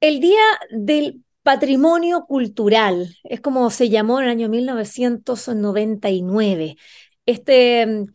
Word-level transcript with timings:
El 0.00 0.20
Día 0.20 0.40
del 0.70 1.24
Patrimonio 1.42 2.24
Cultural, 2.26 3.16
es 3.24 3.40
como 3.40 3.70
se 3.70 3.88
llamó 3.88 4.20
en 4.20 4.26
el 4.26 4.30
año 4.30 4.48
1999. 4.48 6.76
Este, 7.26 8.06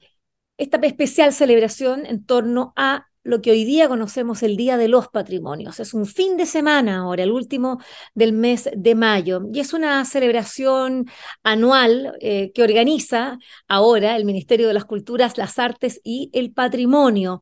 esta 0.57 0.77
especial 0.77 1.33
celebración 1.33 2.05
en 2.05 2.25
torno 2.25 2.73
a 2.75 3.07
lo 3.23 3.41
que 3.41 3.51
hoy 3.51 3.65
día 3.65 3.87
conocemos 3.87 4.43
el 4.43 4.57
Día 4.57 4.77
de 4.77 4.87
los 4.87 5.07
Patrimonios. 5.09 5.79
Es 5.79 5.93
un 5.93 6.05
fin 6.05 6.37
de 6.37 6.45
semana 6.45 6.99
ahora, 6.99 7.23
el 7.23 7.31
último 7.31 7.79
del 8.13 8.33
mes 8.33 8.69
de 8.75 8.95
mayo, 8.95 9.41
y 9.53 9.59
es 9.59 9.73
una 9.73 10.03
celebración 10.05 11.05
anual 11.41 12.15
eh, 12.21 12.51
que 12.53 12.63
organiza 12.63 13.39
ahora 13.67 14.15
el 14.15 14.25
Ministerio 14.25 14.67
de 14.67 14.73
las 14.73 14.85
Culturas, 14.85 15.37
las 15.37 15.59
Artes 15.59 15.99
y 16.03 16.29
el 16.33 16.53
Patrimonio. 16.53 17.41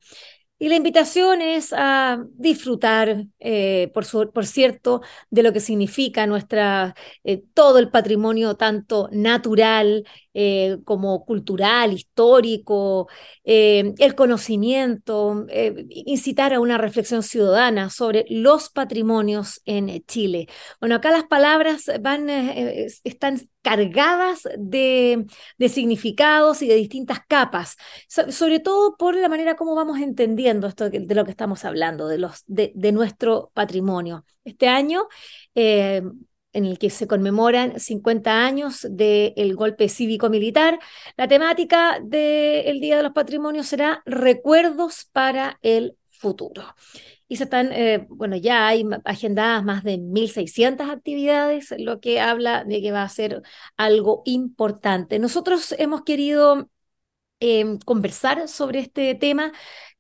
Y 0.62 0.70
la 0.70 0.76
invitación 0.76 1.42
es 1.42 1.74
a 1.76 2.24
disfrutar, 2.36 3.26
eh, 3.40 3.90
por, 3.96 4.32
por, 4.32 4.46
cierto, 4.46 5.02
de 5.32 5.42
lo 5.42 5.54
que 5.54 5.60
significa 5.60 6.28
nuestra, 6.28 6.94
eh, 7.24 7.44
todo 7.56 7.80
el 7.80 7.90
patrimonio, 7.90 8.56
tanto 8.56 9.10
natural 9.12 10.06
eh, 10.34 10.78
como 10.86 11.26
cultural, 11.26 11.94
histórico, 11.94 13.08
el 13.44 14.16
conocimiento, 14.16 15.46
incitar 15.90 16.54
a 16.54 16.60
una 16.60 16.78
reflexión 16.78 17.24
ciudadana 17.24 17.90
sobre 17.90 18.26
los 18.30 18.70
patrimonios 18.70 19.62
en 19.66 20.04
Chile. 20.06 20.48
Bueno, 20.80 20.96
acá 20.96 21.12
las 21.12 21.26
palabras 21.26 21.90
van, 22.02 22.30
están 22.30 23.38
cargadas 23.62 24.48
de, 24.58 25.26
significados 25.70 26.62
y 26.62 26.68
de 26.68 26.76
distintas 26.76 27.20
capas, 27.28 27.78
sobre 28.08 28.60
todo 28.60 28.96
por 28.98 29.16
la 29.16 29.30
manera 29.30 29.56
como 29.56 29.76
vamos 29.76 30.00
entendiendo 30.00 30.68
esto 30.68 30.90
de, 30.90 31.16
lo 31.16 31.26
que 31.26 31.32
estamos 31.32 31.64
hablando, 31.66 32.08
de, 32.08 32.18
los, 32.18 32.44
de, 32.48 32.92
nuestro 32.92 33.52
patrimonio. 33.54 34.26
Este 34.44 34.68
año, 34.68 35.08
eh, 35.56 36.02
en 36.54 36.66
el 36.66 36.78
que 36.80 36.90
se 36.90 37.08
conmemoran 37.08 37.80
50 37.80 38.46
años 38.46 38.88
del 38.90 39.56
golpe 39.56 39.90
cívico-militar, 39.90 40.80
la 41.18 41.28
temática 41.28 42.00
del 42.02 42.80
Día 42.80 42.98
de 42.98 43.04
los 43.04 43.14
Patrimonios 43.14 43.68
será 43.68 44.02
recuerdos 44.06 45.06
para 45.12 45.60
el 45.62 45.98
futuro 46.10 46.64
y 47.32 47.38
se 47.38 47.46
están, 47.46 47.72
eh, 47.72 48.08
bueno, 48.10 48.36
ya 48.36 48.68
hay 48.68 48.86
agendadas 49.06 49.64
más 49.64 49.86
de 49.86 49.98
1.600 49.98 50.90
actividades, 50.90 51.74
lo 51.78 52.02
que 52.02 52.20
habla 52.20 52.66
de 52.66 52.82
que 52.82 52.92
va 52.92 53.04
a 53.04 53.10
ser 53.10 53.42
algo 53.78 54.22
importante. 54.26 55.18
Nosotros 55.18 55.74
hemos 55.78 56.04
querido 56.04 56.70
em, 57.40 57.80
conversar 57.80 58.48
sobre 58.50 58.80
este 58.80 59.16
tema 59.16 59.54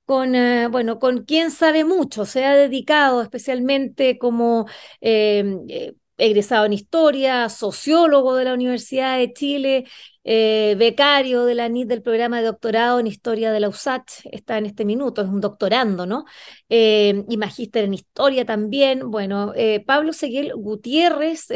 con, 0.05 0.35
eh, 0.35 0.67
bueno, 0.67 0.99
con 0.99 1.25
quien 1.25 1.51
sabe 1.51 1.85
mucho, 1.85 2.25
se 2.25 2.45
ha 2.45 2.55
dedicado 2.55 3.21
especialmente 3.21 4.17
como 4.17 4.67
em, 5.01 5.65
eh, 5.69 5.95
egresado 6.21 6.65
en 6.65 6.73
historia, 6.73 7.49
sociólogo 7.49 8.35
de 8.35 8.45
la 8.45 8.53
Universidad 8.53 9.17
de 9.17 9.33
Chile, 9.33 9.85
eh, 10.23 10.75
becario 10.77 11.45
de 11.45 11.55
la 11.55 11.67
NIT 11.67 11.87
del 11.87 12.03
programa 12.03 12.37
de 12.39 12.45
doctorado 12.45 12.99
en 12.99 13.07
historia 13.07 13.51
de 13.51 13.59
la 13.59 13.69
USACH, 13.69 14.27
está 14.31 14.59
en 14.59 14.67
este 14.67 14.85
minuto, 14.85 15.23
es 15.23 15.27
un 15.27 15.41
doctorando, 15.41 16.05
¿no? 16.05 16.25
Eh, 16.69 17.25
y 17.27 17.37
magíster 17.37 17.85
en 17.85 17.95
historia 17.95 18.45
también. 18.45 19.09
Bueno, 19.09 19.51
eh, 19.55 19.83
Pablo 19.83 20.13
Seguel 20.13 20.53
Gutiérrez 20.55 21.47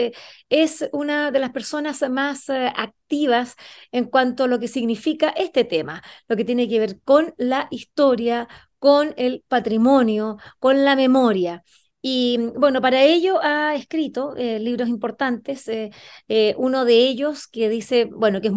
es 0.50 0.90
una 0.94 1.30
de 1.30 1.40
las 1.40 1.52
personas 1.52 2.02
más 2.10 2.50
activas 2.50 3.56
en 3.92 4.06
cuanto 4.06 4.46
a 4.46 4.48
lo 4.48 4.60
que 4.60 4.68
significa 4.68 5.30
este 5.30 5.64
tema, 5.64 6.02
lo 6.28 6.36
que 6.36 6.46
tiene 6.46 6.68
que 6.68 6.80
ver 6.80 7.00
con 7.04 7.36
la 7.38 7.68
historia, 7.70 8.48
con 8.80 9.14
el 9.18 9.44
patrimonio, 9.48 10.38
con 10.60 10.84
la 10.86 10.96
memoria. 10.96 11.64
Y 12.08 12.38
bueno, 12.56 12.82
para 12.82 13.04
ello 13.04 13.40
ha 13.42 13.74
escrito 13.74 14.36
eh, 14.38 14.60
libros 14.60 14.90
importantes, 14.90 15.68
eh, 15.68 15.90
eh, 16.28 16.54
uno 16.56 16.86
de 16.86 16.94
ellos 17.00 17.48
que 17.48 17.68
dice, 17.68 18.06
bueno, 18.06 18.42
que, 18.42 18.52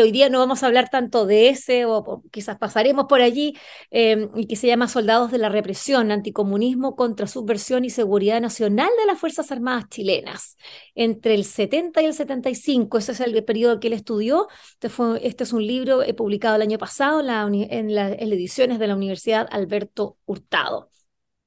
hoy 0.00 0.10
día 0.10 0.30
no 0.30 0.38
vamos 0.38 0.62
a 0.62 0.68
hablar 0.68 0.88
tanto 0.88 1.26
de 1.26 1.50
ese, 1.50 1.84
o, 1.84 2.22
quizás 2.32 2.56
pasaremos 2.56 3.04
por 3.06 3.20
allí, 3.20 3.58
y 3.90 4.46
que 4.46 4.56
se 4.56 4.68
llama 4.68 4.88
Soldados 4.88 5.30
de 5.32 5.36
la 5.36 5.50
Represión, 5.50 6.10
Anticomunismo 6.12 6.96
contra 6.96 7.26
Subversión 7.26 7.84
y 7.84 7.90
Seguridad 7.90 8.40
Nacional 8.40 8.88
de 8.98 9.06
las 9.06 9.20
Fuerzas 9.20 9.52
Armadas 9.52 9.84
Chilenas, 9.90 10.56
entre 10.94 11.34
el 11.34 11.44
70 11.44 12.00
y 12.00 12.06
el 12.06 12.14
75, 12.14 12.96
ese 12.96 13.12
es 13.12 13.20
el 13.20 13.44
periodo 13.44 13.80
que 13.80 13.88
él 13.88 13.92
estudió, 13.92 14.48
este, 14.80 14.88
este 15.28 15.44
es 15.44 15.52
un 15.52 15.66
libro 15.66 16.00
publicado 16.16 16.56
el 16.56 16.62
año 16.62 16.78
pasado 16.78 17.20
en 17.20 17.94
las 17.94 18.12
ediciones 18.12 18.78
de 18.78 18.86
la 18.86 18.96
Universidad 18.96 19.46
Alberto 19.50 20.16
Hurtado. 20.24 20.88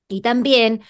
Y 0.09 0.21
también 0.21 0.81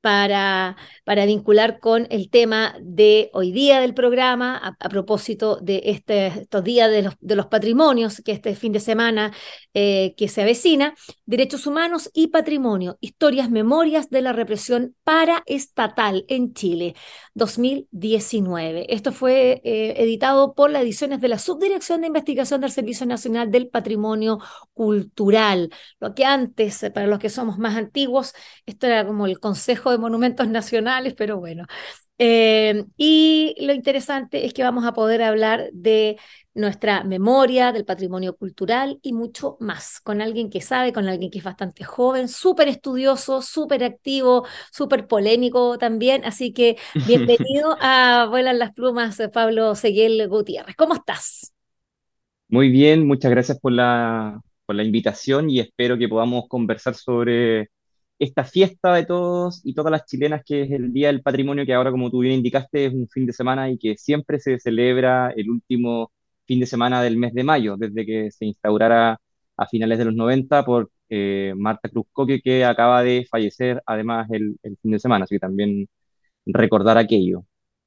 para, 0.00 0.76
para 1.04 1.26
vincular 1.26 1.78
con 1.78 2.06
el 2.10 2.30
tema 2.30 2.74
de 2.80 3.30
hoy 3.32 3.52
día 3.52 3.80
del 3.80 3.94
programa, 3.94 4.56
a, 4.56 4.88
propósito 4.88 5.56
de 5.60 5.82
este, 5.86 6.28
estos 6.28 6.64
días 6.64 6.90
de 6.90 7.02
los, 7.02 7.14
de 7.20 7.36
los, 7.36 7.46
patrimonios, 7.46 8.22
que 8.24 8.32
este 8.32 8.54
fin 8.54 8.72
de 8.72 8.80
semana 8.80 9.32
eh, 9.74 10.14
que 10.16 10.28
se 10.28 10.42
avecina, 10.42 10.94
derechos 11.26 11.66
humanos 11.66 12.10
y 12.14 12.28
patrimonio, 12.28 12.96
historias, 13.00 13.50
memorias 13.50 14.10
de 14.10 14.22
la 14.22 14.32
represión 14.32 14.94
paraestatal 15.04 16.24
en 16.28 16.54
Chile, 16.54 16.94
2019. 17.34 18.92
Esto 18.94 19.12
fue 19.12 19.60
eh, 19.64 19.94
editado 19.98 20.54
por 20.54 20.70
las 20.70 20.82
ediciones 20.82 21.20
de 21.20 21.28
la 21.28 21.38
Subdirección 21.38 22.00
de 22.00 22.06
Investigación 22.06 22.60
del 22.60 22.70
Servicio 22.70 23.06
Nacional 23.06 23.50
del 23.50 23.68
Patrimonio 23.68 24.38
Cultural, 24.72 25.70
lo 25.98 26.14
que 26.14 26.24
antes, 26.24 26.80
para 26.94 27.06
los 27.06 27.18
que 27.18 27.28
somos 27.28 27.58
más 27.58 27.76
antiguos, 27.76 28.32
esto 28.66 28.86
era 28.86 29.06
como 29.06 29.26
el 29.26 29.40
Consejo 29.40 29.89
de 29.90 29.98
monumentos 29.98 30.48
nacionales, 30.48 31.14
pero 31.14 31.38
bueno. 31.38 31.66
Eh, 32.22 32.84
y 32.98 33.56
lo 33.60 33.72
interesante 33.72 34.44
es 34.44 34.52
que 34.52 34.62
vamos 34.62 34.84
a 34.84 34.92
poder 34.92 35.22
hablar 35.22 35.70
de 35.72 36.18
nuestra 36.52 37.02
memoria, 37.02 37.72
del 37.72 37.86
patrimonio 37.86 38.36
cultural 38.36 38.98
y 39.02 39.14
mucho 39.14 39.56
más, 39.60 40.00
con 40.02 40.20
alguien 40.20 40.50
que 40.50 40.60
sabe, 40.60 40.92
con 40.92 41.08
alguien 41.08 41.30
que 41.30 41.38
es 41.38 41.44
bastante 41.44 41.82
joven, 41.82 42.28
súper 42.28 42.68
estudioso, 42.68 43.40
súper 43.40 43.84
activo, 43.84 44.46
súper 44.70 45.06
polémico 45.06 45.78
también. 45.78 46.24
Así 46.26 46.52
que 46.52 46.76
bienvenido 47.06 47.78
a 47.80 48.26
Vuelan 48.28 48.58
las 48.58 48.74
Plumas, 48.74 49.18
Pablo 49.32 49.74
Seguel 49.74 50.28
Gutiérrez. 50.28 50.76
¿Cómo 50.76 50.94
estás? 50.94 51.54
Muy 52.48 52.68
bien, 52.68 53.06
muchas 53.06 53.30
gracias 53.30 53.58
por 53.58 53.72
la, 53.72 54.40
por 54.66 54.76
la 54.76 54.82
invitación 54.84 55.48
y 55.48 55.60
espero 55.60 55.96
que 55.96 56.08
podamos 56.08 56.48
conversar 56.48 56.94
sobre 56.94 57.70
esta 58.20 58.44
fiesta 58.44 58.94
de 58.94 59.06
todos 59.06 59.62
y 59.64 59.74
todas 59.74 59.90
las 59.90 60.04
chilenas 60.06 60.42
que 60.44 60.62
es 60.62 60.70
el 60.70 60.92
Día 60.92 61.08
del 61.08 61.22
Patrimonio, 61.22 61.64
que 61.66 61.74
ahora, 61.74 61.90
como 61.90 62.10
tú 62.10 62.20
bien 62.20 62.34
indicaste, 62.34 62.86
es 62.86 62.92
un 62.94 63.08
fin 63.08 63.26
de 63.26 63.32
semana 63.32 63.70
y 63.70 63.78
que 63.78 63.96
siempre 63.96 64.38
se 64.38 64.60
celebra 64.60 65.32
el 65.36 65.50
último 65.50 66.12
fin 66.46 66.60
de 66.60 66.66
semana 66.66 67.02
del 67.02 67.16
mes 67.16 67.32
de 67.34 67.44
mayo, 67.44 67.76
desde 67.78 68.04
que 68.06 68.30
se 68.30 68.44
instaurara 68.44 69.18
a 69.56 69.66
finales 69.66 69.98
de 69.98 70.04
los 70.04 70.14
90 70.14 70.64
por 70.64 70.90
eh, 71.08 71.54
Marta 71.56 71.88
Cruz 71.88 72.06
Coque, 72.12 72.40
que 72.42 72.64
acaba 72.64 73.02
de 73.02 73.26
fallecer 73.30 73.82
además 73.86 74.28
el, 74.30 74.58
fin 74.62 74.90
de 74.92 74.98
semana, 74.98 75.24
así 75.24 75.36
que 75.36 75.40
también 75.40 75.88
recordar 76.46 76.98
aquello. 76.98 77.44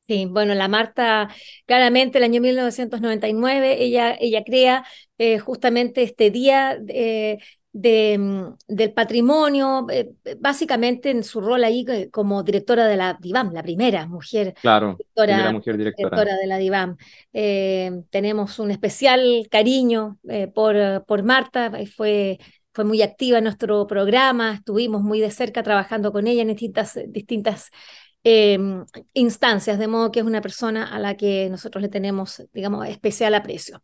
Sí, 0.07 0.25
bueno, 0.25 0.53
la 0.55 0.67
Marta, 0.67 1.29
claramente 1.65 2.17
el 2.17 2.25
año 2.25 2.41
1999, 2.41 3.83
ella, 3.83 4.15
ella 4.19 4.43
crea 4.43 4.83
eh, 5.17 5.39
justamente 5.39 6.03
este 6.03 6.31
día 6.31 6.77
eh, 6.89 7.37
de, 7.73 8.17
mm, 8.19 8.55
del 8.67 8.93
patrimonio, 8.93 9.87
eh, 9.89 10.13
básicamente 10.39 11.09
en 11.09 11.23
su 11.23 11.41
rol 11.41 11.63
ahí 11.63 11.83
eh, 11.89 12.09
como 12.11 12.43
directora 12.43 12.85
de 12.85 12.95
la 12.95 13.17
DIVAM, 13.19 13.51
la 13.51 13.63
primera 13.63 14.05
mujer, 14.05 14.53
claro, 14.61 14.95
directora, 14.97 15.51
mujer 15.51 15.77
directora. 15.77 16.37
de 16.37 16.47
la 16.47 16.57
DIVAM. 16.57 16.97
Eh, 17.33 18.03
tenemos 18.11 18.59
un 18.59 18.69
especial 18.71 19.47
cariño 19.49 20.19
por, 20.53 21.03
por 21.05 21.23
Marta, 21.23 21.71
fue, 21.95 22.37
fue 22.73 22.85
muy 22.85 23.01
activa 23.01 23.39
en 23.39 23.45
nuestro 23.45 23.87
programa, 23.87 24.53
estuvimos 24.53 25.01
muy 25.01 25.19
de 25.19 25.31
cerca 25.31 25.63
trabajando 25.63 26.11
con 26.11 26.27
ella 26.27 26.43
en 26.43 26.49
distintas, 26.49 26.99
distintas 27.07 27.71
instancias, 29.13 29.79
de 29.79 29.87
modo 29.87 30.11
que 30.11 30.19
es 30.21 30.25
una 30.25 30.41
persona 30.41 30.85
a 30.85 30.99
la 30.99 31.17
que 31.17 31.49
nosotros 31.49 31.81
le 31.81 31.89
tenemos, 31.89 32.41
digamos, 32.53 32.87
especial 32.87 33.33
aprecio. 33.33 33.81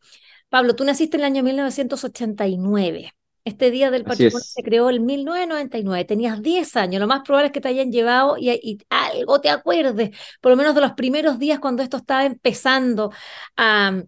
Pablo, 0.47 0.75
tú 0.75 0.85
naciste 0.85 1.17
en 1.17 1.21
el 1.21 1.25
año 1.25 1.43
1989. 1.43 3.13
Este 3.49 3.71
Día 3.71 3.89
del 3.89 4.03
Patrimonio 4.03 4.39
se 4.39 4.61
creó 4.63 4.89
en 4.91 5.05
1999, 5.05 6.05
tenías 6.05 6.41
10 6.41 6.75
años, 6.75 6.99
lo 6.99 7.07
más 7.07 7.21
probable 7.21 7.47
es 7.47 7.51
que 7.51 7.61
te 7.61 7.67
hayan 7.69 7.91
llevado 7.91 8.37
y, 8.37 8.79
algo 8.89 9.41
te 9.41 9.49
acuerdes, 9.49 10.11
por 10.39 10.51
lo 10.51 10.55
menos 10.55 10.75
de 10.75 10.81
los 10.81 10.93
primeros 10.93 11.39
días 11.39 11.59
cuando 11.59 11.81
esto 11.81 11.97
estaba 11.97 12.25
empezando 12.25 13.11
a, 13.57 14.03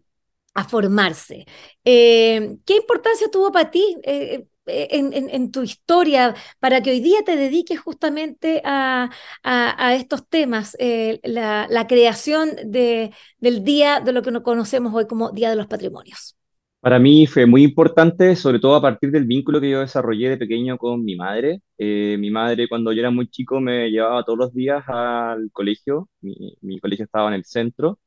formarse. 0.70 1.46
Eh, 1.84 2.58
¿Qué 2.66 2.76
importancia 2.78 3.30
tuvo 3.32 3.52
para 3.52 3.72
ti 3.72 3.98
eh, 4.04 4.46
eh, 4.68 4.88
en, 4.92 5.52
tu 5.52 5.64
historia 5.64 6.36
para 6.60 6.82
que 6.82 6.92
hoy 6.92 7.00
día 7.00 7.24
te 7.26 7.36
dediques 7.36 7.80
justamente 7.80 8.62
a, 8.64 9.10
estos 9.96 10.28
temas, 10.28 10.78
la, 11.24 11.88
creación 11.88 12.52
de, 12.66 13.12
del 13.40 13.64
día 13.64 14.02
de 14.02 14.12
lo 14.14 14.22
que 14.22 14.44
conocemos 14.44 14.94
hoy 14.94 15.08
como 15.08 15.32
Día 15.32 15.50
de 15.50 15.56
los 15.56 15.68
Patrimonios? 15.68 16.36
Para 16.81 16.98
mí 17.00 17.28
fue 17.28 17.45
muy 17.45 17.63
importante, 17.63 18.36
sobre 18.36 18.60
todo 18.60 18.75
a 18.75 18.81
partir 18.81 19.12
del 19.12 19.25
vínculo 19.25 19.62
que 19.62 19.69
yo 19.69 19.81
desarrollé 19.81 20.30
de 20.30 20.38
pequeño 20.38 20.78
con 20.80 21.04
mi 21.06 21.16
madre. 21.16 21.62
Eh, 21.78 22.18
mi 22.19 22.31
madre 22.31 22.68
cuando 22.68 22.92
yo 22.92 23.01
era 23.01 23.12
muy 23.12 23.30
chico 23.30 23.62
me 23.62 23.89
llevaba 23.92 24.24
todos 24.24 24.39
los 24.39 24.54
días 24.54 24.83
al 24.88 25.51
colegio, 25.51 26.10
mi, 26.22 26.36
mi 26.62 26.80
colegio 26.80 27.06
estaba 27.06 27.28
en 27.30 27.36
el 27.36 27.45
centro, 27.45 28.00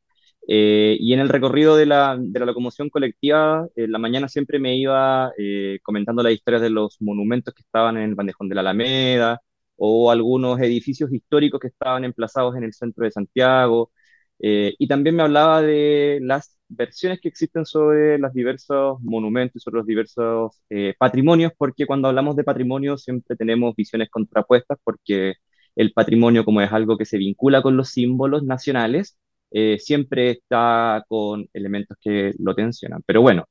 eh, 0.48 0.96
y 1.00 1.14
en 1.14 1.20
el 1.20 1.28
recorrido 1.30 1.76
de 1.76 1.86
la, 1.86 2.16
de 2.20 2.40
la 2.40 2.46
locomoción 2.46 2.90
colectiva, 2.90 3.66
en 3.76 3.92
la 3.92 3.98
mañana 3.98 4.28
siempre 4.28 4.58
me 4.60 4.76
iba 4.76 5.32
eh, 5.38 5.78
comentando 5.82 6.22
las 6.22 6.32
historias 6.34 6.62
de 6.62 6.70
los 6.70 6.96
monumentos 7.00 7.54
que 7.54 7.62
estaban 7.62 7.96
en 7.98 8.04
el 8.10 8.14
Bandejón 8.16 8.48
de 8.48 8.54
la 8.56 8.62
Alameda 8.62 9.40
o 9.76 10.10
algunos 10.10 10.60
edificios 10.60 11.12
históricos 11.12 11.60
que 11.60 11.68
estaban 11.68 12.04
emplazados 12.04 12.56
en 12.56 12.64
el 12.64 12.72
centro 12.74 13.04
de 13.04 13.10
Santiago. 13.12 13.92
Eh, 14.40 14.74
y 14.78 14.88
también 14.88 15.16
me 15.16 15.22
hablaba 15.22 15.62
de 15.62 16.18
las 16.22 16.58
versiones 16.68 17.20
que 17.20 17.28
existen 17.28 17.64
sobre 17.66 18.18
los 18.18 18.32
diversos 18.32 19.00
monumentos, 19.02 19.62
sobre 19.62 19.78
los 19.78 19.86
diversos 19.86 20.62
patrimonios, 20.98 21.52
porque 21.56 21.86
cuando 21.86 22.08
hablamos 22.08 22.36
de 22.36 22.44
patrimonio 22.44 22.96
siempre 22.98 23.36
tenemos 23.36 23.74
visiones 23.76 24.10
contrapuestas, 24.10 24.78
porque 24.84 25.34
el 25.76 25.92
patrimonio 25.92 26.44
como 26.44 26.60
es 26.60 26.72
algo 26.72 26.96
que 26.96 27.04
se 27.04 27.18
vincula 27.18 27.62
con 27.62 27.76
los 27.76 27.90
símbolos 27.90 28.42
nacionales, 28.44 29.18
eh, 29.50 29.78
siempre 29.78 30.30
está 30.30 31.04
con 31.08 31.48
elementos 31.52 31.96
que 32.00 32.32
lo 32.38 32.54
tensionan. 32.54 33.02
Pero 33.06 33.22
bueno, 33.22 33.46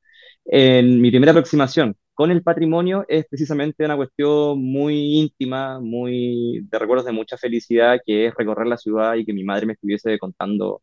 en 0.46 1.02
mi 1.02 1.10
primera 1.12 1.32
aproximación 1.32 1.96
con 2.14 2.32
el 2.32 2.44
patrimonio 2.44 3.06
es 3.08 3.26
precisamente 3.28 3.86
una 3.86 3.96
cuestión 3.96 4.62
muy 4.62 4.96
íntima, 5.20 5.80
muy 5.80 6.62
de 6.70 6.80
recuerdos 6.80 7.06
de 7.06 7.12
mucha 7.14 7.38
felicidad, 7.38 8.00
que 8.06 8.28
es 8.28 8.36
recorrer 8.36 8.68
la 8.68 8.78
ciudad 8.78 9.16
y 9.16 9.26
que 9.26 9.34
mi 9.34 9.44
madre 9.44 9.66
me 9.66 9.74
estuviese 9.74 10.20
contando 10.20 10.82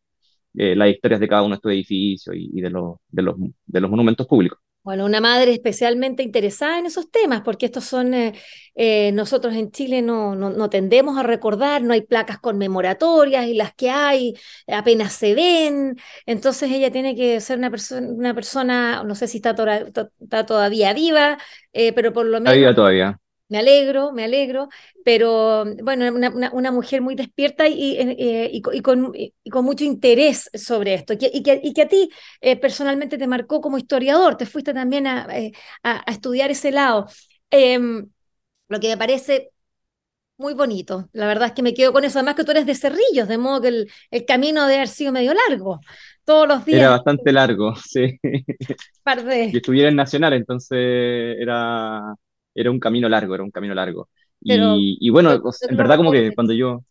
eh, 0.55 0.75
las 0.75 0.89
historias 0.89 1.19
de 1.19 1.27
cada 1.27 1.43
uno 1.43 1.51
de 1.51 1.55
estos 1.55 1.71
edificios 1.71 2.35
y, 2.37 2.61
de, 2.61 2.69
los, 2.69 2.95
de, 3.09 3.21
los, 3.21 3.35
de 3.65 3.81
los 3.81 3.89
monumentos 3.89 4.27
públicos. 4.27 4.59
Bueno, 4.83 5.05
una 5.05 5.21
madre 5.21 5.51
especialmente 5.51 6.23
interesada 6.23 6.79
en 6.79 6.87
esos 6.87 7.11
temas, 7.11 7.41
porque 7.41 7.67
estos 7.67 7.83
son, 7.83 8.15
eh, 8.15 8.33
eh, 8.73 9.11
nosotros 9.11 9.53
en 9.53 9.69
Chile 9.69 10.01
no, 10.01 10.33
no, 10.33 10.69
tendemos 10.71 11.19
a 11.19 11.23
recordar, 11.23 11.83
no 11.83 11.93
hay 11.93 12.01
placas 12.01 12.39
conmemoratorias 12.39 13.45
y 13.45 13.53
las 13.53 13.75
que 13.75 13.91
hay 13.91 14.33
apenas 14.67 15.13
se 15.13 15.35
ven, 15.35 15.97
entonces 16.25 16.71
ella 16.71 16.89
tiene 16.91 17.15
que 17.15 17.39
ser 17.41 17.59
una, 17.59 17.69
persona 17.69 18.07
una 18.07 18.33
persona, 18.33 19.03
no 19.03 19.13
sé 19.13 19.27
si 19.27 19.37
está, 19.37 19.55
está 20.19 20.45
todavía 20.47 20.93
viva, 20.93 21.37
eh, 21.73 21.93
pero 21.93 22.11
por 22.11 22.25
lo 22.25 22.39
menos... 22.39 22.53
Está 22.53 22.59
viva 22.59 22.73
todavía 22.73 23.21
me 23.51 23.59
alegro, 23.59 24.13
me 24.13 24.23
alegro, 24.23 24.69
pero 25.03 25.65
bueno, 25.83 26.07
una, 26.53 26.71
mujer 26.71 27.01
muy 27.01 27.15
despierta 27.15 27.67
y, 27.67 27.97
eh, 27.97 28.49
y, 28.49 28.81
con, 28.81 29.11
mucho 29.65 29.83
interés 29.83 30.49
sobre 30.53 30.93
esto, 30.93 31.11
y 31.13 31.17
que, 31.43 31.59
y 31.61 31.73
que 31.73 31.81
a 31.81 31.87
ti 31.89 32.09
eh, 32.39 32.55
personalmente 32.55 33.17
te 33.17 33.27
marcó 33.27 33.59
como 33.59 33.77
historiador, 33.77 34.37
te 34.37 34.45
fuiste 34.45 34.73
también 34.73 35.05
a, 35.05 35.27
eh, 35.37 35.51
estudiar 36.07 36.49
ese 36.49 36.71
lado. 36.71 37.07
Em, 37.49 38.09
lo 38.69 38.79
que 38.79 38.87
me 38.87 38.97
parece 38.97 39.51
muy 40.37 40.53
bonito, 40.53 41.09
la 41.11 41.27
verdad 41.27 41.49
es 41.49 41.53
que 41.53 41.61
me 41.61 41.73
quedo 41.73 41.91
con 41.91 42.05
eso, 42.05 42.19
además 42.19 42.35
que 42.35 42.45
tú 42.45 42.51
eres 42.51 42.65
de 42.65 42.73
Cerrillos, 42.73 43.27
de 43.27 43.37
modo 43.37 43.63
que 43.63 43.67
el, 43.67 43.91
el 44.11 44.25
camino 44.25 44.61
debe 44.61 44.75
haber 44.75 44.87
sido 44.87 45.11
medio 45.11 45.33
largo, 45.33 45.81
todos 46.23 46.47
los 46.47 46.63
días. 46.63 46.79
Era 46.79 46.91
bastante 46.91 47.33
largo, 47.33 47.75
sí. 47.85 48.17
Par 49.03 49.25
Y 49.29 49.57
estuviera 49.57 49.89
en 49.89 49.97
Nacional, 49.97 50.31
entonces 50.31 51.35
era 51.37 52.15
era 52.53 52.71
un 52.71 52.79
camino 52.79 53.09
largo, 53.09 53.35
era 53.35 53.43
un 53.43 53.51
camino 53.51 53.73
largo. 53.73 54.09
y, 54.41 55.09
bueno, 55.09 55.31
en 55.69 55.77
verdad 55.77 55.97
como 55.97 56.11
que 56.11 56.33
cuando 56.33 56.53
yo, 56.53 56.83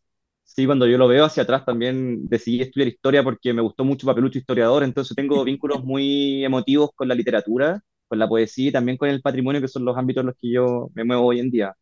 sí, 0.45 0.67
cuando 0.67 0.87
yo 0.87 0.99
lo 0.99 1.09
veo 1.09 1.25
hacia 1.25 1.43
atrás 1.43 1.65
también 1.65 2.27
decidí 2.29 2.62
estudiar 2.62 2.89
historia 2.89 3.23
porque 3.23 3.53
me 3.53 3.62
gustó 3.62 3.85
mucho 3.85 4.07
Papelucho 4.07 4.39
Historiador, 4.39 4.83
entonces 4.85 5.17
tengo 5.17 5.45
vínculos 5.45 5.85
muy 5.85 6.45
emotivos 6.45 6.91
con 6.95 7.09
la 7.09 7.15
literatura, 7.15 7.83
con 8.09 8.19
la 8.19 8.29
poesía 8.29 8.69
y 8.69 8.73
también 8.73 8.97
con 8.99 9.09
el 9.09 9.23
patrimonio, 9.23 9.61
que 9.61 9.69
son 9.69 9.85
los 9.85 9.97
ámbitos 9.97 10.23
en 10.23 10.27
los 10.29 10.37
que 10.37 10.51
yo 10.53 10.91
me 10.95 11.05
muevo 11.05 11.27
hoy 11.27 11.41
en 11.41 11.51
día, 11.51 11.75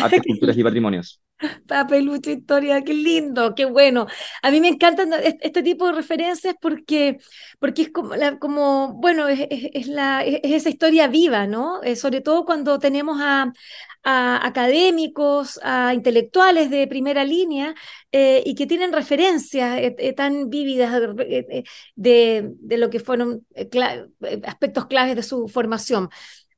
artes, 0.00 0.22
culturas 0.26 0.56
y 0.58 0.64
patrimonios. 0.64 1.20
Papelucho 1.66 2.30
Historia, 2.30 2.82
qué 2.82 2.92
lindo, 2.94 3.54
qué 3.54 3.64
bueno. 3.64 4.06
A 4.42 4.50
mí 4.50 4.60
me 4.60 4.68
encantan 4.68 5.12
este 5.40 5.62
tipo 5.62 5.86
de 5.86 5.92
referencias 5.92 6.54
porque, 6.60 7.18
porque 7.58 7.82
es 7.82 7.90
como, 7.90 8.14
como 8.38 8.94
bueno, 8.94 9.26
es, 9.28 9.86
la, 9.86 10.22
es 10.24 10.40
esa 10.44 10.68
historia 10.68 11.08
viva, 11.08 11.46
¿no? 11.46 11.82
Eh, 11.82 11.96
sobre 11.96 12.20
todo 12.20 12.44
cuando 12.44 12.78
tenemos 12.78 13.18
a, 13.20 13.52
académicos, 14.02 15.60
a 15.62 15.92
intelectuales 15.94 16.70
de 16.70 16.86
primera 16.86 17.24
línea 17.24 17.74
eh, 18.12 18.42
y 18.46 18.54
que 18.54 18.66
tienen 18.66 18.92
referencias 18.92 19.78
eh, 19.78 20.12
tan 20.14 20.48
vívidas 20.48 20.92
de, 21.96 22.50
de, 22.56 22.78
lo 22.78 22.88
que 22.88 23.00
fueron 23.00 23.46
aspectos 24.44 24.86
claves 24.86 25.16
de 25.16 25.22
su 25.22 25.48
formación. 25.48 26.08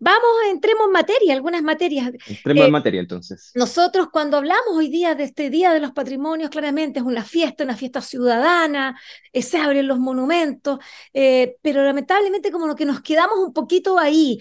Vamos, 0.05 0.31
entremos 0.51 0.87
en 0.87 0.93
materia, 0.93 1.33
algunas 1.33 1.63
materias. 1.63 2.11
Entremos 2.27 2.63
en 2.63 2.69
eh, 2.69 2.73
materia 2.73 3.01
entonces. 3.01 3.53
Nosotros 3.55 4.09
cuando 4.11 4.37
hablamos 4.37 4.75
hoy 4.75 4.89
día 4.89 5.15
de 5.15 5.23
este 5.23 5.49
Día 5.49 5.73
de 5.73 5.79
los 5.79 5.93
Patrimonios, 5.93 6.51
claramente 6.51 6.99
es 6.99 7.05
una 7.05 7.23
fiesta, 7.23 7.63
una 7.63 7.77
fiesta 7.77 8.01
ciudadana, 8.01 9.01
eh, 9.33 9.43
se 9.43 9.59
abren 9.59 9.87
los 9.87 10.01
monumentos, 10.01 10.81
eh, 11.15 11.57
pero 11.63 11.85
lamentablemente 11.85 12.51
como 12.51 12.67
lo 12.67 12.75
que 12.75 12.85
nos 12.85 13.01
quedamos 13.01 13.39
un 13.39 13.53
poquito 13.53 13.97
ahí. 13.97 14.41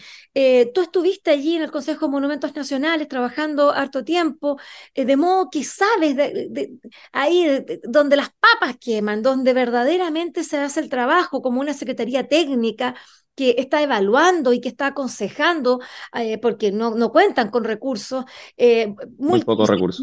tú 0.73 0.81
estuviste 0.81 1.29
allí 1.29 1.57
en 1.57 1.61
el 1.61 1.71
Consejo 1.71 2.07
de 2.07 2.11
Monumentos 2.11 2.55
Nacionales 2.55 3.07
trabajando 3.07 3.69
harto 3.69 4.03
tiempo, 4.03 4.57
de 4.95 5.15
modo 5.15 5.49
que 5.51 5.63
sabes 5.63 6.15
de, 6.15 6.71
ahí 7.11 7.63
donde 7.83 8.15
las 8.15 8.31
papas 8.31 8.77
queman, 8.79 9.21
donde 9.21 9.53
verdaderamente 9.53 10.43
se 10.43 10.57
hace 10.57 10.79
el 10.79 10.89
trabajo 10.89 11.43
como 11.43 11.61
una 11.61 11.75
secretaría 11.75 12.27
técnica 12.27 12.95
que 13.35 13.55
está 13.57 13.81
evaluando 13.81 14.53
y 14.53 14.59
que 14.59 14.69
está 14.69 14.87
aconsejando, 14.87 15.79
eh, 16.13 16.37
porque 16.37 16.71
no, 16.71 16.95
no, 16.95 17.11
cuentan 17.11 17.49
con 17.49 17.63
recursos, 17.63 18.25
eh, 18.57 18.93
muy 19.17 19.41
recursos. 19.41 20.01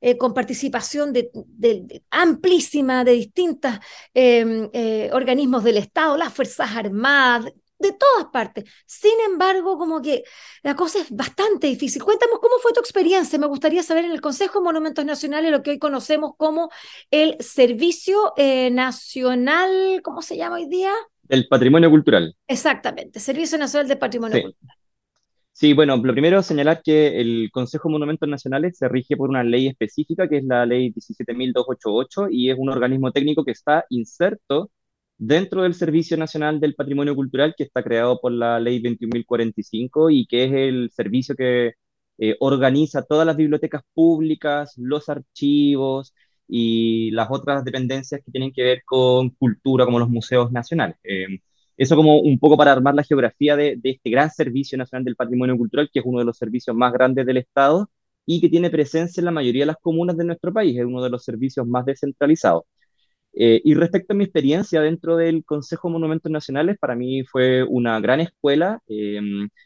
Eh, 0.00 0.18
con 0.18 0.34
participación 0.34 1.12
de, 1.12 1.30
amplísima 2.10 3.04
de 3.04 3.12
distintos 3.12 3.72
em, 4.12 4.68
eh, 4.72 5.10
organismos 5.12 5.64
del 5.64 5.78
Estado, 5.78 6.16
las 6.16 6.32
Fuerzas 6.32 6.70
Armadas, 6.76 7.52
de 7.78 7.92
todas 7.92 8.26
partes. 8.32 8.64
Sin 8.86 9.18
embargo, 9.26 9.76
como 9.76 10.00
que 10.00 10.24
la 10.62 10.76
cosa 10.76 11.00
es 11.00 11.10
bastante 11.10 11.66
difícil. 11.66 12.02
Cuéntanos 12.02 12.38
cómo 12.40 12.58
fue 12.58 12.72
tu 12.72 12.80
experiencia. 12.80 13.38
Me 13.38 13.46
gustaría 13.46 13.82
saber 13.82 14.04
en 14.04 14.12
el 14.12 14.20
Consejo 14.20 14.60
de 14.60 14.64
Monumentos 14.64 15.04
Nacionales 15.04 15.50
lo 15.50 15.62
que 15.62 15.70
hoy 15.70 15.78
conocemos 15.78 16.32
como 16.36 16.70
el 17.10 17.36
Servicio 17.40 18.32
Nacional, 18.36 20.00
¿cómo 20.02 20.22
se 20.22 20.36
llama 20.36 20.56
hoy 20.56 20.66
día? 20.66 20.94
El 21.28 21.48
patrimonio 21.48 21.90
cultural. 21.90 22.34
Exactamente, 22.46 23.20
Servicio 23.20 23.58
Nacional 23.58 23.88
de 23.88 23.96
Patrimonio 23.96 24.42
Cultural. 24.42 24.78
Sí, 25.52 25.72
bueno, 25.72 25.96
lo 25.96 26.12
primero 26.12 26.40
es 26.40 26.46
señalar 26.46 26.82
que 26.82 27.20
el 27.20 27.48
Consejo 27.52 27.88
de 27.88 27.92
Monumentos 27.92 28.28
Nacionales 28.28 28.76
se 28.76 28.88
rige 28.88 29.16
por 29.16 29.30
una 29.30 29.44
ley 29.44 29.68
específica, 29.68 30.28
que 30.28 30.38
es 30.38 30.44
la 30.44 30.66
ley 30.66 30.92
17.288, 30.92 32.28
y 32.32 32.50
es 32.50 32.56
un 32.58 32.70
organismo 32.70 33.12
técnico 33.12 33.44
que 33.44 33.52
está 33.52 33.84
inserto 33.88 34.72
dentro 35.16 35.62
del 35.62 35.74
Servicio 35.74 36.16
Nacional 36.16 36.58
del 36.60 36.74
Patrimonio 36.74 37.14
Cultural, 37.14 37.54
que 37.56 37.64
está 37.64 37.84
creado 37.84 38.20
por 38.20 38.32
la 38.32 38.58
ley 38.58 38.82
21.045 38.82 40.10
y 40.12 40.26
que 40.26 40.44
es 40.44 40.52
el 40.52 40.90
servicio 40.90 41.36
que 41.36 41.74
eh, 42.18 42.36
organiza 42.40 43.02
todas 43.04 43.26
las 43.26 43.36
bibliotecas 43.36 43.82
públicas, 43.94 44.74
los 44.76 45.08
archivos, 45.08 46.14
y 46.48 47.10
las 47.12 47.28
otras 47.30 47.64
dependencias 47.64 48.20
que 48.24 48.30
tienen 48.30 48.52
que 48.52 48.62
ver 48.62 48.82
con 48.84 49.30
cultura, 49.30 49.84
como 49.84 49.98
los 49.98 50.08
museos 50.10 50.52
nacionales. 50.52 50.96
Eh, 51.04 51.26
eso 51.76 51.96
como 51.96 52.20
un 52.20 52.38
poco 52.38 52.56
para 52.56 52.72
armar 52.72 52.94
la 52.94 53.02
geografía 53.02 53.56
de, 53.56 53.78
este 53.82 54.10
gran 54.10 54.30
Servicio 54.30 54.78
Nacional 54.78 55.04
del 55.04 55.16
Patrimonio 55.16 55.56
Cultural, 55.56 55.90
que 55.92 56.00
es 56.00 56.06
uno 56.06 56.20
de 56.20 56.24
los 56.24 56.36
servicios 56.38 56.76
más 56.76 56.92
grandes 56.92 57.26
del 57.26 57.38
Estado 57.38 57.90
y 58.26 58.40
que 58.40 58.48
tiene 58.48 58.70
presencia 58.70 59.20
en 59.20 59.26
la 59.26 59.30
mayoría 59.32 59.62
de 59.62 59.66
las 59.66 59.76
comunas 59.80 60.16
de 60.16 60.24
nuestro 60.24 60.52
país, 60.52 60.78
es 60.78 60.84
uno 60.84 61.02
de 61.02 61.10
los 61.10 61.24
servicios 61.24 61.66
más 61.66 61.84
descentralizados. 61.84 62.64
Eh, 63.36 63.60
y 63.64 63.74
respecto 63.74 64.12
a 64.12 64.16
mi 64.16 64.24
experiencia 64.24 64.80
dentro 64.80 65.16
del 65.16 65.44
Consejo 65.44 65.88
de 65.88 65.94
Monumentos 65.94 66.30
Nacionales, 66.30 66.78
para 66.78 66.94
mí 66.94 67.24
fue 67.24 67.64
una 67.64 67.98
gran 68.00 68.20
escuela. 68.20 68.80
Eh, 68.88 69.20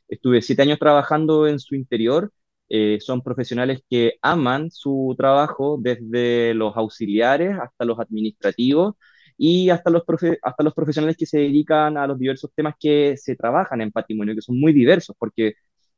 estuve 0.09 0.41
siete 0.43 0.63
años 0.63 0.79
trabajando 0.79 1.47
en 1.47 1.59
su 1.61 1.75
interior 1.75 2.33
eh, 2.69 2.99
son 3.01 3.23
profesionales 3.23 3.83
que 3.89 4.15
aman 4.23 4.71
su 4.71 5.15
trabajo 5.17 5.79
desde 5.81 6.55
los 6.55 6.77
auxiliares 6.77 7.59
hasta 7.59 7.85
los 7.85 7.99
administrativos 7.99 8.95
y 9.37 9.71
hasta 9.71 9.91
los, 9.91 10.03
hasta 10.43 10.63
los 10.65 10.75
profesionales 10.75 11.17
que 11.17 11.27
se 11.27 11.39
dedican 11.39 11.97
a 11.97 12.07
los 12.07 12.19
diversos 12.19 12.51
temas 12.55 12.75
que 12.79 13.17
se 13.17 13.37
trabajan 13.37 13.81
en 13.81 13.93
patrimonio, 13.93 14.35
que 14.35 14.43
son 14.43 14.59
muy 14.61 14.73
diversos, 14.73 15.17
porque 15.19 15.55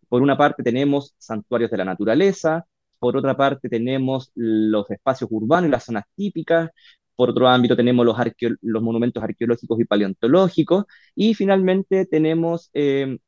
por 0.08 0.22
una 0.22 0.36
parte 0.36 0.62
tenemos 0.62 1.14
santuarios 1.18 1.70
de 1.70 1.78
la 1.78 1.84
naturaleza, 1.84 2.66
por 2.98 3.16
otra 3.16 3.36
parte 3.36 3.68
tenemos 3.68 4.30
los 4.34 4.90
espacios 4.90 5.30
urbanos 5.32 5.68
y 5.68 5.72
las 5.72 5.84
zonas 5.84 6.04
típicas, 6.14 6.70
por 7.16 7.30
otro 7.30 7.48
ámbito 7.48 7.76
tenemos 7.76 8.04
los, 8.06 8.16
los 8.62 8.82
monumentos 8.82 9.22
arqueológicos 9.22 9.80
y 9.80 9.84
paleontológicos, 9.84 10.84
y 11.14 11.34
finalmente 11.34 12.06
tenemos 12.06 12.70
eh, 12.74 13.18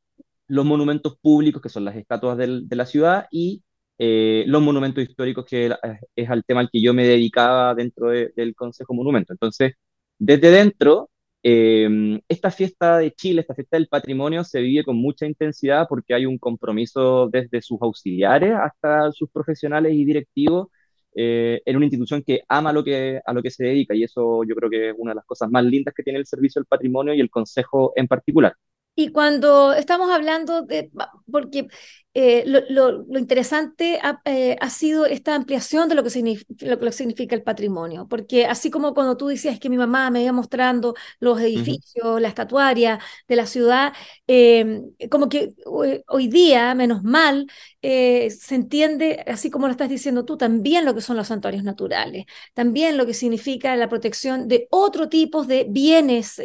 los 0.52 0.66
monumentos 0.66 1.16
públicos, 1.18 1.62
que 1.62 1.70
son 1.70 1.84
las 1.86 1.96
estatuas 1.96 2.36
de 2.36 2.76
la 2.76 2.86
ciudad, 2.86 3.26
y 3.30 3.62
eh, 3.98 4.44
los 4.46 4.60
monumentos 4.62 5.02
históricos, 5.02 5.46
que 5.46 5.74
es 6.16 6.30
al 6.30 6.44
tema 6.44 6.60
al 6.60 6.70
que 6.70 6.82
yo 6.82 6.92
me 6.92 7.06
dedicaba 7.06 7.74
dentro 7.74 8.08
del 8.10 8.54
Consejo 8.54 8.92
Monumento. 8.94 9.32
Entonces, 9.32 9.72
desde 10.18 10.50
dentro, 10.50 11.10
eh, 11.42 12.20
esta 12.28 12.50
fiesta 12.50 12.98
de 12.98 13.12
Chile, 13.12 13.40
esta 13.40 13.54
fiesta 13.54 13.78
del 13.78 13.88
patrimonio, 13.88 14.44
se 14.44 14.60
vive 14.60 14.84
con 14.84 14.96
mucha 14.96 15.26
intensidad 15.26 15.86
porque 15.88 16.14
hay 16.14 16.26
un 16.26 16.38
compromiso 16.38 17.28
desde 17.30 17.62
sus 17.62 17.80
auxiliares 17.80 18.52
hasta 18.54 19.10
sus 19.12 19.30
profesionales 19.30 19.94
y 19.94 20.04
directivos 20.04 20.68
eh, 21.14 21.62
en 21.64 21.76
una 21.76 21.86
institución 21.86 22.22
que 22.22 22.42
ama 22.48 22.72
lo 22.72 22.84
que, 22.84 23.20
a 23.24 23.32
lo 23.32 23.42
que 23.42 23.50
se 23.50 23.64
dedica 23.64 23.94
y 23.94 24.04
eso 24.04 24.44
yo 24.44 24.54
creo 24.54 24.70
que 24.70 24.90
es 24.90 24.94
una 24.98 25.12
de 25.12 25.16
las 25.16 25.26
cosas 25.26 25.50
más 25.50 25.64
lindas 25.64 25.94
que 25.94 26.02
tiene 26.02 26.18
el 26.18 26.26
Servicio 26.26 26.60
del 26.60 26.66
Patrimonio 26.66 27.14
y 27.14 27.20
el 27.20 27.30
Consejo 27.30 27.92
en 27.96 28.06
particular. 28.08 28.54
Y 28.94 29.08
cuando 29.10 29.72
estamos 29.72 30.10
hablando 30.10 30.62
de, 30.62 30.90
porque 31.30 31.66
eh, 32.14 32.44
lo, 32.46 33.06
interesante 33.18 33.98
eh, 34.26 34.56
ha, 34.60 34.70
sido 34.70 35.06
esta 35.06 35.34
ampliación 35.34 35.88
de 35.88 35.94
lo 35.94 36.02
que, 36.02 36.10
significa, 36.10 36.66
lo 36.66 36.78
que 36.78 36.92
significa 36.92 37.34
el 37.34 37.42
patrimonio, 37.42 38.06
porque 38.06 38.44
así 38.44 38.70
como 38.70 38.92
cuando 38.92 39.16
tú 39.16 39.28
decías 39.28 39.58
que 39.58 39.70
mi 39.70 39.78
mamá 39.78 40.10
me 40.10 40.22
iba 40.22 40.32
mostrando 40.32 40.94
los 41.20 41.40
edificios, 41.40 42.20
la 42.20 42.28
estatuaria 42.28 43.00
de 43.28 43.36
la 43.36 43.46
ciudad, 43.46 43.94
em, 44.26 44.90
como 45.10 45.30
que 45.30 45.54
hoy 45.64 46.28
día, 46.28 46.74
menos 46.74 47.02
mal, 47.02 47.46
eh, 47.80 48.28
se 48.30 48.56
entiende, 48.56 49.24
así 49.26 49.50
como 49.50 49.66
lo 49.66 49.72
estás 49.72 49.88
diciendo 49.88 50.26
tú, 50.26 50.36
también 50.36 50.84
lo 50.84 50.94
que 50.94 51.00
son 51.00 51.16
los 51.16 51.28
santuarios 51.28 51.64
naturales, 51.64 52.26
también 52.52 52.98
lo 52.98 53.06
que 53.06 53.14
significa 53.14 53.74
la 53.76 53.88
protección 53.88 54.48
de 54.48 54.68
otro 54.70 55.08
tipo 55.08 55.44
de 55.44 55.66
bienes 55.68 56.40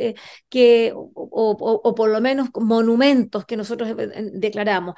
que, 0.50 0.94
o, 0.96 1.94
por 1.96 2.10
lo 2.10 2.22
menos 2.22 2.50
monumentos 2.56 3.46
que 3.46 3.58
nosotros 3.58 3.94
declaramos. 4.34 4.96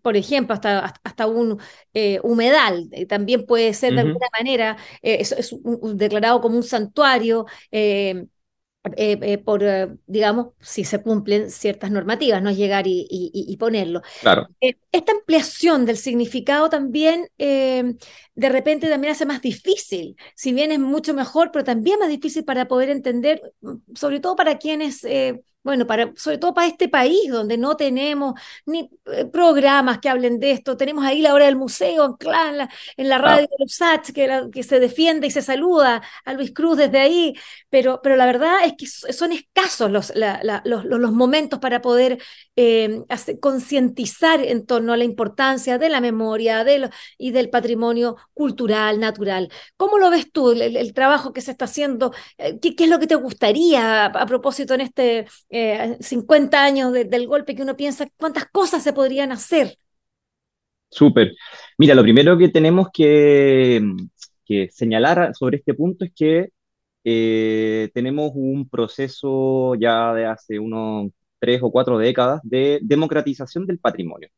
Por 0.00 0.11
por 0.12 0.18
ejemplo, 0.18 0.52
hasta, 0.52 0.94
hasta 1.04 1.26
un 1.26 1.58
eh, 1.94 2.20
humedal, 2.22 2.86
eh, 2.92 3.06
también 3.06 3.46
puede 3.46 3.72
ser 3.72 3.94
de 3.94 4.00
alguna 4.00 4.26
manera, 4.38 4.76
eh, 5.00 5.22
es, 5.22 5.56
declarado 5.94 6.42
como 6.42 6.56
un 6.56 6.62
santuario. 6.62 7.46
por, 9.44 9.62
digamos, 10.06 10.48
si 10.60 10.84
se 10.84 11.02
cumplen 11.02 11.50
ciertas 11.50 11.90
normativas, 11.90 12.42
no 12.42 12.50
es 12.50 12.58
llegar 12.58 12.84
y, 12.86 13.56
ponerlo. 13.58 14.02
Claro. 14.20 14.48
esta 14.60 15.12
ampliación 15.12 15.86
del 15.86 15.96
significado 15.96 16.68
también 16.68 17.28
de 17.38 18.48
repente 18.50 18.90
también 18.90 19.12
hace 19.12 19.24
más 19.24 19.40
difícil, 19.40 20.16
si 20.34 20.52
bien 20.52 20.72
es 20.72 20.78
mucho 20.78 21.14
mejor, 21.14 21.52
pero 21.52 21.64
también 21.64 22.00
más 22.00 22.10
difícil 22.10 22.44
para 22.44 22.68
poder 22.68 22.90
entender, 22.90 23.40
sobre 23.94 24.20
todo 24.20 24.36
para 24.36 24.58
quienes 24.58 25.06
bueno, 25.62 25.86
para, 25.86 26.12
sobre 26.16 26.38
todo 26.38 26.54
para 26.54 26.66
este 26.66 26.88
país 26.88 27.30
donde 27.30 27.56
no 27.56 27.76
tenemos 27.76 28.34
ni 28.66 28.90
eh, 29.06 29.24
programas 29.26 29.98
que 29.98 30.08
hablen 30.08 30.40
de 30.40 30.52
esto, 30.52 30.76
tenemos 30.76 31.04
ahí 31.04 31.20
la 31.22 31.34
hora 31.34 31.46
del 31.46 31.56
museo 31.56 32.16
en 32.20 32.56
la, 32.58 32.68
en 32.96 33.08
la 33.08 33.18
radio 33.18 33.42
de 33.42 33.56
los 33.58 33.74
SAT 33.74 34.10
que, 34.10 34.48
que 34.52 34.62
se 34.62 34.80
defiende 34.80 35.26
y 35.26 35.30
se 35.30 35.42
saluda 35.42 36.02
a 36.24 36.32
Luis 36.34 36.52
Cruz 36.52 36.78
desde 36.78 36.98
ahí, 36.98 37.34
pero, 37.70 38.00
pero 38.02 38.16
la 38.16 38.26
verdad 38.26 38.64
es 38.64 38.74
que 38.76 38.86
son 38.86 39.32
escasos 39.32 39.90
los, 39.90 40.12
los, 40.64 40.84
los, 40.84 41.12
momentos 41.12 41.58
para 41.58 41.80
poder 41.80 42.18
eh, 42.56 43.02
concientizar 43.40 44.40
en 44.40 44.66
torno 44.66 44.92
a 44.92 44.96
la 44.96 45.04
importancia 45.04 45.78
de 45.78 45.88
la 45.88 46.00
memoria 46.00 46.64
de 46.64 46.90
y 47.18 47.30
del 47.32 47.50
patrimonio 47.50 48.16
cultural, 48.34 48.98
natural. 48.98 49.50
¿Cómo 49.76 49.98
lo 49.98 50.10
ves 50.10 50.30
tú, 50.32 50.52
el, 50.52 50.92
trabajo 50.94 51.32
que 51.32 51.40
se 51.40 51.52
está 51.52 51.66
haciendo? 51.66 52.12
Eh, 52.38 52.58
¿Qué, 52.60 52.74
¿Qué, 52.74 52.84
es 52.84 52.90
lo 52.90 52.98
que 52.98 53.06
te 53.06 53.14
gustaría 53.14 54.06
a 54.06 54.26
propósito 54.26 54.74
en 54.74 54.80
este 54.82 55.26
50 55.52 56.56
eh, 56.56 56.60
años 56.60 56.92
del 56.92 57.26
golpe 57.26 57.54
que 57.54 57.62
uno 57.62 57.76
piensa 57.76 58.08
cuántas 58.16 58.46
cosas 58.46 58.82
se 58.82 58.92
podrían 58.92 59.32
hacer. 59.32 59.76
Súper. 60.90 61.34
Mira, 61.78 61.94
lo 61.94 62.02
primero 62.02 62.36
que 62.38 62.48
tenemos 62.48 62.88
que, 62.92 63.82
señalar 64.70 65.34
sobre 65.34 65.58
este 65.58 65.74
punto 65.74 66.04
es 66.04 66.12
que 66.14 66.50
eh, 67.04 67.90
tenemos 67.94 68.32
un 68.34 68.68
proceso 68.68 69.74
ya 69.74 70.14
de 70.14 70.26
hace 70.26 70.58
unos 70.58 71.10
tres 71.38 71.60
o 71.62 71.70
cuatro 71.70 71.98
décadas 71.98 72.40
de 72.44 72.78
democratización 72.82 73.66
del 73.66 73.78
patrimonio. 73.78 74.28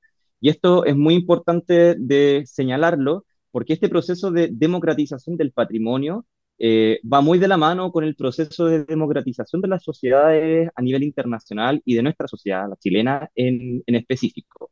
Y 0.41 0.49
esto 0.49 0.85
es 0.85 0.97
muy 0.97 1.15
importante 1.15 1.97
de 1.99 2.45
señalarlo 2.47 3.25
porque 3.51 3.75
este 3.75 3.89
proceso 3.89 4.31
de 4.31 4.49
democratización 4.51 5.37
del 5.37 5.53
patrimonio 5.53 6.25
eh, 6.59 7.01
va 7.11 7.21
muy 7.21 7.39
de 7.39 7.49
la 7.49 7.57
mano 7.57 7.91
con 7.93 8.05
el 8.05 8.15
proceso 8.17 8.67
de 8.67 8.85
democratización 8.85 9.61
de 9.63 9.69
las 9.69 9.83
sociedades 9.83 10.71
a 10.75 10.83
nivel 10.83 11.03
internacional 11.03 11.83
y 11.85 11.95
de 11.95 12.03
nuestra 12.03 12.29
sociedad, 12.29 12.69
la 12.69 12.77
chilena 12.77 13.31
en, 13.35 13.83
específico. 13.87 14.71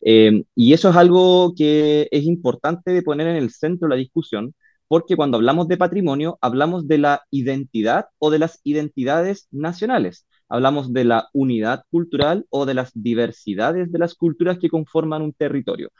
Eh, 0.00 0.44
y 0.54 0.72
eso 0.72 0.90
es 0.90 0.96
algo 0.96 1.54
que 1.56 2.08
es 2.10 2.24
importante 2.24 2.92
de 2.92 3.02
poner 3.02 3.28
en 3.28 3.36
el 3.36 3.50
centro 3.50 3.88
de 3.88 3.94
la 3.94 4.00
discusión, 4.00 4.54
porque 4.88 5.16
cuando 5.16 5.38
hablamos 5.38 5.68
de 5.68 5.78
patrimonio, 5.78 6.38
hablamos 6.42 6.86
de 6.88 6.98
la 6.98 7.22
identidad 7.30 8.06
o 8.18 8.30
de 8.30 8.38
las 8.38 8.60
identidades 8.64 9.48
nacionales. 9.50 10.26
Hablamos 10.48 10.92
de 10.92 11.04
la 11.04 11.28
unidad 11.32 11.84
cultural 11.90 12.44
o 12.50 12.66
de 12.66 12.74
las 12.74 12.90
diversidades 12.94 13.90
de 13.90 13.98
las 13.98 14.14
culturas 14.14 14.58
que 14.58 14.68
conforman 14.68 15.22
un 15.22 15.32
territorio. 15.32 15.90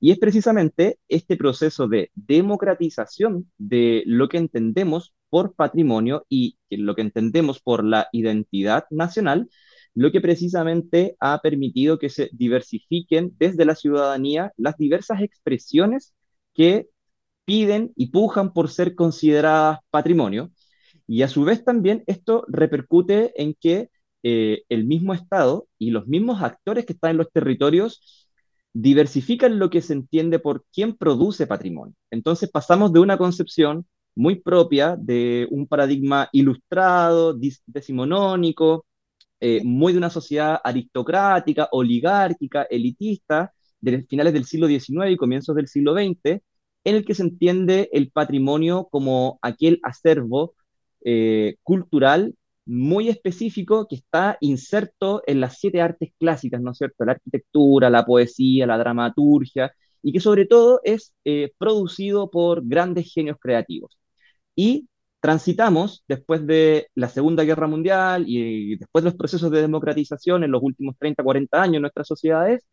Y 0.00 0.12
es 0.12 0.18
precisamente 0.18 0.98
este 1.08 1.36
proceso 1.36 1.86
de 1.86 2.10
democratización 2.14 3.50
de 3.58 4.02
lo 4.06 4.28
que 4.28 4.38
entendemos 4.38 5.14
por 5.28 5.54
patrimonio 5.54 6.26
y 6.28 6.56
lo 6.70 6.94
que 6.94 7.02
entendemos 7.02 7.60
por 7.60 7.84
la 7.84 8.08
identidad 8.12 8.84
nacional, 8.90 9.48
lo 9.94 10.10
que 10.10 10.20
precisamente 10.20 11.16
ha 11.20 11.40
permitido 11.42 11.98
que 11.98 12.08
se 12.08 12.30
diversifiquen 12.32 13.34
desde 13.38 13.64
la 13.66 13.74
ciudadanía 13.74 14.52
las 14.56 14.76
diversas 14.78 15.20
expresiones 15.22 16.14
que 16.54 16.88
piden 17.44 17.92
y 17.96 18.10
pujan 18.10 18.52
por 18.52 18.70
ser 18.70 18.94
consideradas 18.94 19.80
patrimonio. 19.90 20.50
Y 21.06 21.22
a 21.22 21.28
su 21.28 21.44
vez 21.44 21.64
también 21.64 22.04
esto 22.06 22.44
repercute 22.48 23.32
en 23.40 23.54
que 23.54 23.90
eh, 24.22 24.62
el 24.68 24.84
mismo 24.84 25.14
Estado 25.14 25.66
y 25.78 25.90
los 25.90 26.06
mismos 26.06 26.42
actores 26.42 26.86
que 26.86 26.92
están 26.92 27.12
en 27.12 27.16
los 27.18 27.32
territorios 27.32 28.19
diversifican 28.72 29.58
lo 29.58 29.70
que 29.70 29.82
se 29.82 29.92
entiende 29.92 30.38
por 30.38 30.64
quién 30.72 30.96
produce 30.96 31.46
patrimonio. 31.46 31.94
Entonces 32.10 32.50
pasamos 32.50 32.92
de 32.92 33.00
una 33.00 33.18
concepción 33.18 33.86
muy 34.14 34.36
propia 34.36 34.96
de 34.96 35.48
un 35.50 35.66
paradigma 35.66 36.28
ilustrado, 36.32 37.36
decimonónico, 37.66 38.86
eh, 39.40 39.62
muy 39.64 39.92
de 39.92 39.98
una 39.98 40.10
sociedad 40.10 40.60
aristocrática, 40.62 41.68
oligárquica, 41.72 42.64
elitista, 42.64 43.52
de 43.80 44.02
finales 44.04 44.32
del 44.34 44.44
siglo 44.44 44.66
XIX 44.68 45.10
y 45.10 45.16
comienzos 45.16 45.56
del 45.56 45.68
siglo 45.68 45.94
XX, 45.94 46.42
en 46.84 46.94
el 46.96 47.04
que 47.04 47.14
se 47.14 47.22
entiende 47.22 47.88
el 47.92 48.10
patrimonio 48.10 48.88
como 48.90 49.38
aquel 49.42 49.80
acervo 49.82 50.54
eh, 51.02 51.56
cultural 51.62 52.34
muy 52.66 53.08
específico 53.08 53.86
que 53.88 53.96
está 53.96 54.36
inserto 54.40 55.22
en 55.26 55.40
las 55.40 55.58
siete 55.58 55.80
artes 55.80 56.12
clásicas, 56.18 56.60
¿no 56.60 56.72
es 56.72 56.78
cierto? 56.78 57.04
La 57.04 57.12
arquitectura, 57.12 57.90
la 57.90 58.04
poesía, 58.04 58.66
la 58.66 58.78
dramaturgia, 58.78 59.72
y 60.02 60.12
que 60.12 60.20
sobre 60.20 60.46
todo 60.46 60.80
es 60.84 61.14
eh, 61.24 61.52
producido 61.58 62.30
por 62.30 62.66
grandes 62.66 63.12
genios 63.12 63.36
creativos. 63.40 63.98
Y 64.54 64.88
transitamos, 65.20 66.04
después 66.08 66.46
de 66.46 66.88
la 66.94 67.08
Segunda 67.08 67.44
Guerra 67.44 67.66
Mundial 67.66 68.24
y 68.26 68.76
después 68.76 69.04
de 69.04 69.10
los 69.10 69.18
procesos 69.18 69.50
de 69.50 69.60
democratización 69.60 70.44
en 70.44 70.50
los 70.52 70.62
últimos 70.62 70.96
30, 70.98 71.22
40 71.22 71.62
años 71.62 71.76
en 71.76 71.82
nuestras 71.82 72.08
sociedades, 72.08 72.64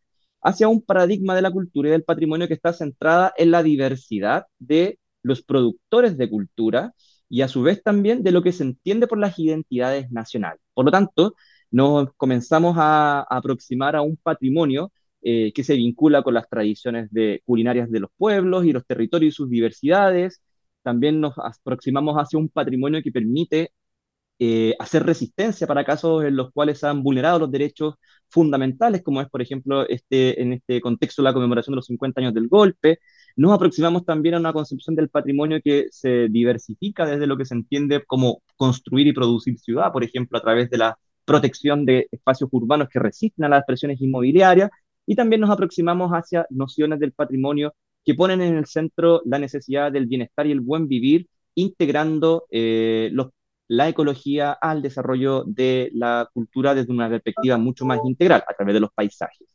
hacia 0.42 0.68
un 0.68 0.82
paradigma 0.82 1.36
de 1.36 1.42
la 1.42 1.52
cultura 1.52 1.90
y 1.90 1.92
del 1.92 2.04
patrimonio 2.04 2.48
que 2.48 2.54
está 2.56 2.74
centrada 2.74 3.34
en 3.38 3.52
la 3.52 3.64
diversidad 3.64 4.46
de 4.60 5.00
los 5.24 5.42
productores 5.44 6.18
de 6.18 6.30
cultura 6.30 6.94
y 7.30 7.42
a 7.42 7.48
su 7.48 7.62
vez 7.64 7.84
también 7.84 8.24
de 8.24 8.32
lo 8.32 8.42
que 8.42 8.52
se 8.52 8.64
entiende 8.64 9.08
por 9.08 9.18
las 9.20 9.38
identidades 9.40 10.12
nacionales. 10.12 10.62
Por 10.74 10.86
lo 10.86 10.92
tanto, 10.92 11.36
nos 11.72 12.14
comenzamos 12.16 12.76
a, 12.80 13.22
aproximar 13.30 13.96
a 13.96 14.02
un 14.02 14.18
patrimonio 14.18 14.92
eh, 15.22 15.52
que 15.54 15.64
se 15.64 15.76
vincula 15.76 16.24
con 16.24 16.34
las 16.34 16.50
tradiciones 16.50 17.12
de, 17.12 17.42
culinarias 17.46 17.90
de 17.92 18.00
los 18.00 18.12
pueblos 18.18 18.66
y 18.66 18.72
los 18.74 18.86
territorios 18.86 19.34
y 19.34 19.36
sus 19.36 19.50
diversidades. 19.50 20.42
También 20.84 21.20
nos 21.20 21.34
aproximamos 21.38 22.16
hacia 22.16 22.40
un 22.40 22.50
patrimonio 22.50 23.02
que 23.04 23.12
permite 23.12 23.72
eh, 24.40 24.76
hacer 24.80 25.04
resistencia 25.06 25.66
para 25.66 25.84
casos 25.84 26.24
en 26.24 26.36
los 26.36 26.52
cuales 26.52 26.80
se 26.80 26.88
han 26.88 27.02
vulnerado 27.02 27.40
los 27.40 27.52
derechos 27.52 27.96
fundamentales, 28.30 29.02
como 29.02 29.22
es, 29.22 29.30
por 29.30 29.42
ejemplo, 29.42 29.88
este, 29.88 30.42
en 30.42 30.54
este 30.54 30.80
contexto 30.82 31.24
la 31.24 31.34
conmemoración 31.34 31.74
de 31.74 31.78
los 31.78 31.88
50 31.88 32.22
años 32.22 32.34
del 32.34 32.48
golpe. 32.48 33.00
Nos 33.38 33.54
aproximamos 33.54 34.04
también 34.04 34.36
a 34.36 34.40
una 34.40 34.52
concepción 34.52 34.96
del 34.96 35.10
patrimonio 35.10 35.60
que 35.64 35.88
se 35.92 36.28
diversifica 36.28 37.06
desde 37.06 37.28
lo 37.28 37.38
que 37.38 37.46
se 37.46 37.54
entiende 37.54 38.04
como 38.06 38.42
construir 38.58 39.08
y 39.08 39.14
producir 39.14 39.58
ciudad, 39.60 39.92
por 39.94 40.04
ejemplo, 40.04 40.38
a 40.38 40.42
través 40.42 40.70
de 40.70 40.80
la 40.80 40.98
protección 41.24 41.86
de 41.86 42.08
espacios 42.12 42.50
urbanos 42.52 42.90
que 42.90 43.00
resisten 43.00 43.46
a 43.46 43.50
las 43.50 43.64
presiones 43.66 44.02
inmobiliarias, 44.02 44.72
y 45.06 45.16
también 45.16 45.42
nos 45.42 45.52
aproximamos 45.52 46.12
hacia 46.12 46.46
nociones 46.50 47.00
del 47.00 47.14
patrimonio 47.14 47.74
que 48.04 48.16
ponen 48.16 48.42
en 48.42 48.58
el 48.58 48.66
centro 48.66 49.22
la 49.26 49.40
necesidad 49.40 49.92
del 49.92 50.08
bienestar 50.08 50.48
y 50.48 50.52
el 50.52 50.62
buen 50.62 50.88
vivir, 50.88 51.28
integrando 51.56 52.46
eh, 52.52 53.10
los 53.14 53.30
la 53.70 53.90
ecología 53.90 54.54
al 54.54 54.82
desarrollo 54.82 55.44
de 55.46 55.90
la 55.94 56.30
cultura 56.34 56.74
desde 56.74 56.92
una 56.94 57.10
perspectiva 57.10 57.58
mucho 57.58 57.86
más 57.86 58.00
integral 58.06 58.44
a 58.48 58.54
través 58.54 58.74
de 58.74 58.80
los 58.80 58.92
paisajes. 58.94 59.48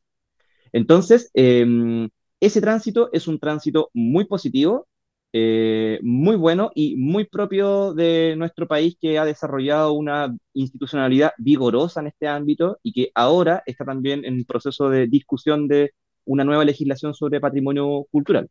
Entonces, 0.72 1.30
em, 1.34 2.08
ese 2.46 2.60
tránsito 2.60 3.10
es 3.12 3.28
un 3.28 3.38
tránsito 3.38 3.90
muy 3.94 4.24
positivo 4.24 4.88
eh, 5.34 5.98
muy 6.02 6.36
bueno 6.36 6.72
y 6.74 6.96
muy 6.96 7.24
propio 7.24 7.94
de 7.94 8.34
nuestro 8.36 8.68
país 8.68 8.96
que 9.00 9.18
ha 9.18 9.24
desarrollado 9.24 9.94
una 9.94 10.36
institucionalidad 10.52 11.32
vigorosa 11.38 12.00
en 12.00 12.08
este 12.08 12.28
ámbito 12.28 12.78
y 12.82 12.92
que 12.92 13.10
ahora 13.14 13.62
está 13.64 13.84
también 13.86 14.26
en 14.26 14.44
proceso 14.44 14.90
de 14.90 15.06
discusión 15.06 15.68
de 15.68 15.92
una 16.26 16.44
nueva 16.44 16.66
legislación 16.66 17.14
sobre 17.14 17.40
patrimonio 17.40 18.06
cultural. 18.10 18.50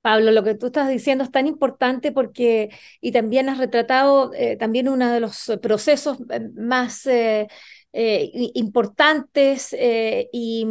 Pablo, 0.00 0.32
lo 0.32 0.42
que 0.42 0.56
tú 0.56 0.66
estás 0.66 0.88
diciendo 0.88 1.22
es 1.22 1.30
tan 1.30 1.46
importante 1.46 2.10
porque, 2.10 2.70
y 3.00 3.12
también 3.12 3.48
has 3.48 3.58
retratado 3.58 4.32
eh, 4.34 4.56
también 4.56 4.88
uno 4.88 5.08
de 5.08 5.20
los 5.20 5.52
procesos 5.62 6.18
eh, 6.30 6.48
más 6.56 7.06
eh, 7.06 7.46
importantes 7.92 9.76
y, 10.32 10.66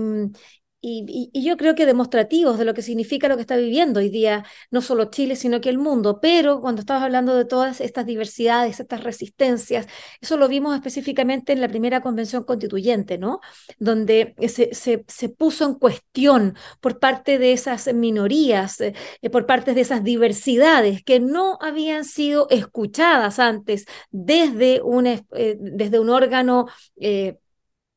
y, 0.82 1.30
yo 1.34 1.58
creo 1.58 1.76
que 1.76 1.86
demostrativos 1.86 2.58
de 2.58 2.66
lo 2.66 2.74
que 2.74 2.82
significa 2.82 3.28
lo 3.28 3.36
que 3.36 3.42
está 3.42 3.56
viviendo 3.56 4.00
hoy 4.00 4.10
día, 4.10 4.44
no 4.72 4.82
solo 4.82 5.06
Chile, 5.06 5.36
sino 5.36 5.62
que 5.62 5.70
el 5.70 5.78
mundo. 5.78 6.20
Pero 6.22 6.62
cuando 6.62 6.82
estabas 6.82 7.04
hablando 7.04 7.36
de 7.36 7.46
todas 7.46 7.82
estas 7.82 8.06
diversidades, 8.06 8.80
estas 8.80 9.04
resistencias, 9.04 9.88
eso 10.20 10.38
lo 10.38 10.48
vimos 10.48 10.76
específicamente 10.76 11.54
en 11.54 11.62
la 11.62 11.68
primera 11.68 12.02
convención 12.02 12.44
constituyente, 12.44 13.18
¿no? 13.18 13.42
Donde 13.80 14.36
se, 14.48 14.74
se, 14.74 15.30
puso 15.30 15.66
en 15.66 15.76
cuestión 15.76 16.56
por 16.82 17.00
parte 17.00 17.38
de 17.40 17.54
esas 17.54 17.94
minorías, 17.94 18.82
eh, 18.82 18.94
por 19.32 19.46
parte 19.46 19.74
de 19.74 19.82
esas 19.82 20.04
diversidades 20.04 21.04
que 21.04 21.20
no 21.20 21.58
habían 21.62 22.06
sido 22.06 22.48
escuchadas 22.50 23.40
antes 23.40 23.86
desde 24.12 24.82
un, 24.82 25.08
eh, 25.08 25.24
desde 25.60 26.00
un 26.00 26.10
órgano. 26.10 26.68
Eh, 27.00 27.22
eh, 27.22 27.38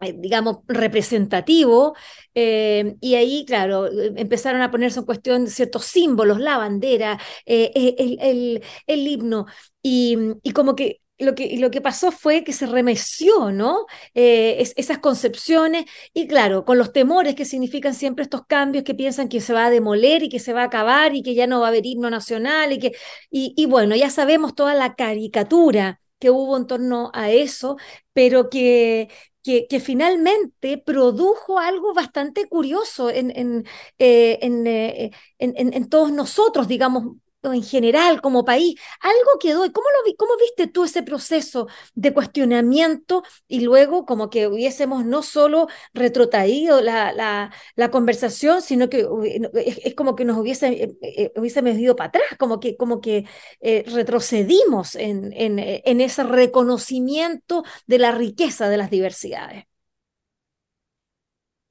digamos, 0.01 0.59
representativo, 0.67 1.95
eh, 2.35 2.97
y 3.01 3.15
ahí, 3.15 3.45
claro, 3.47 3.89
empezaron 4.17 4.61
a 4.61 4.71
ponerse 4.71 4.99
en 4.99 5.07
cuestión 5.07 5.47
ciertos 5.49 5.85
símbolos, 5.87 6.41
la 6.41 6.59
bandera, 6.59 7.19
eh, 7.47 7.73
el, 7.99 8.63
el, 8.87 9.09
himno, 9.09 9.47
y, 9.83 10.17
y, 10.43 10.51
como 10.53 10.75
que 10.77 11.01
lo 11.19 11.35
que, 11.35 11.57
lo 11.59 11.71
que 11.71 11.81
pasó 11.81 12.11
fue 12.11 12.45
que 12.45 12.53
se 12.53 12.67
remeció, 12.67 13.53
¿no? 13.53 13.87
esas 14.15 14.99
concepciones, 14.99 15.85
y 16.13 16.27
claro, 16.27 16.65
con 16.65 16.77
los 16.77 16.93
temores 16.93 17.35
que 17.35 17.45
significan 17.45 17.95
siempre 17.95 18.25
estos 18.25 18.45
cambios 18.47 18.85
que 18.85 18.95
piensan 18.95 19.29
que 19.29 19.41
se 19.41 19.53
va 19.55 19.67
a 19.67 19.71
demoler 19.71 20.23
y 20.25 20.29
que 20.29 20.41
se 20.41 20.53
va 20.53 20.63
a 20.63 20.65
acabar 20.67 21.15
y 21.15 21.23
que 21.23 21.35
ya 21.35 21.47
no 21.47 21.61
va 21.61 21.67
a 21.67 21.69
haber 21.71 21.87
himno 21.87 22.11
nacional, 22.11 22.73
y 22.73 22.79
que, 22.79 22.93
y, 23.31 23.55
y 23.57 23.67
bueno, 23.67 23.97
ya 23.97 24.11
sabemos 24.11 24.55
toda 24.55 24.75
la 24.75 24.95
caricatura 24.95 26.01
que 26.19 26.31
hubo 26.31 26.57
en 26.57 26.67
torno 26.67 27.11
a 27.15 27.31
eso, 27.31 27.77
pero 28.13 28.49
que, 28.51 29.09
que, 29.45 29.81
finalmente 29.81 30.79
produjo 30.79 31.59
algo 31.59 31.93
bastante 31.93 32.49
curioso 32.49 33.11
en, 33.11 33.31
en, 33.37 33.67
eh, 33.99 34.39
eh, 34.41 35.11
en, 35.39 35.75
en, 35.75 35.89
todos 35.91 36.11
nosotros, 36.13 36.67
digamos, 36.67 37.17
en 37.53 37.63
general 37.63 38.21
como 38.21 38.45
país. 38.45 38.75
Algo 39.01 39.39
quedó. 39.41 39.61
¿Cómo, 39.73 39.87
lo 40.07 40.17
cómo 40.17 40.33
viste 40.39 40.67
tú 40.67 40.85
ese 40.85 41.03
proceso 41.03 41.67
de 41.95 42.13
cuestionamiento 42.15 43.23
y 43.49 43.61
luego 43.61 44.07
como 44.07 44.31
que 44.31 44.47
hubiésemos 44.47 45.05
no 45.05 45.23
solo 45.23 45.69
retrotraído 45.93 46.81
la, 46.81 47.13
la, 47.13 47.53
la 47.77 47.91
conversación, 47.91 48.63
sino 48.63 48.89
que 48.89 49.07
es, 49.55 49.95
como 49.95 50.17
que 50.17 50.25
nos 50.25 50.39
hubiese, 50.39 50.69
eh, 50.85 50.97
eh, 51.03 51.33
hubiésemos 51.37 51.77
ido 51.77 51.97
para 51.97 52.09
atrás, 52.09 52.25
como 52.39 52.61
que, 52.61 52.77
como 52.77 53.01
que 53.01 53.27
eh, 53.61 53.85
retrocedimos 53.87 54.95
en, 54.97 55.33
en, 55.33 55.59
en 55.59 56.01
ese 56.01 56.25
reconocimiento 56.25 57.65
de 57.87 57.99
la 57.99 58.13
riqueza 58.13 58.69
de 58.69 58.77
las 58.77 58.91
diversidades? 58.91 59.65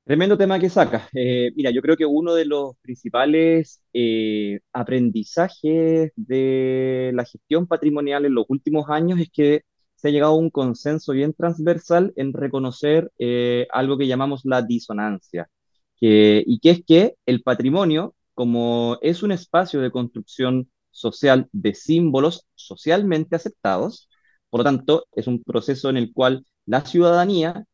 Tremendo 0.05 0.38
tema 0.38 0.60
que 0.60 0.69
sacas. 0.69 1.07
Eh, 1.13 1.51
mira, 1.55 1.72
yo 1.72 1.81
creo 1.81 1.95
que 1.95 2.05
uno 2.05 2.33
de 2.33 2.43
los 2.45 2.75
principales 2.81 3.81
eh, 3.93 4.60
aprendizajes 4.74 6.12
de 6.17 7.12
la 7.13 7.24
gestión 7.24 7.67
patrimonial 7.67 8.25
en 8.25 8.33
los 8.36 8.45
últimos 8.50 8.89
años 8.89 9.19
es 9.22 9.29
que 9.31 9.62
se 9.95 10.10
ha 10.10 10.12
llegado 10.12 10.33
a 10.33 10.38
un 10.38 10.50
consenso 10.50 11.13
bien 11.13 11.33
transversal 11.33 12.12
en 12.17 12.33
reconocer 12.33 13.12
eh, 13.17 13.65
algo 13.72 13.98
que 13.98 14.07
llamamos 14.07 14.41
la 14.43 14.62
disonancia, 14.62 15.50
y 16.01 16.60
que 16.60 16.69
es 16.69 16.83
que 16.86 17.15
el 17.25 17.41
patrimonio, 17.43 18.13
como 18.33 18.98
es 19.01 19.24
un 19.24 19.31
espacio 19.31 19.79
de 19.79 19.91
construcción 19.91 20.69
social 20.91 21.48
de 21.53 21.74
símbolos 21.75 22.45
socialmente 22.55 23.38
aceptados, 23.38 24.10
por 24.50 24.60
lo 24.60 24.63
tanto, 24.65 25.05
es 25.13 25.27
un 25.27 25.41
proceso 25.41 25.89
en 25.89 25.95
el 25.95 26.12
cual 26.12 26.45
la 26.66 26.81
ciudadanía 26.81 27.66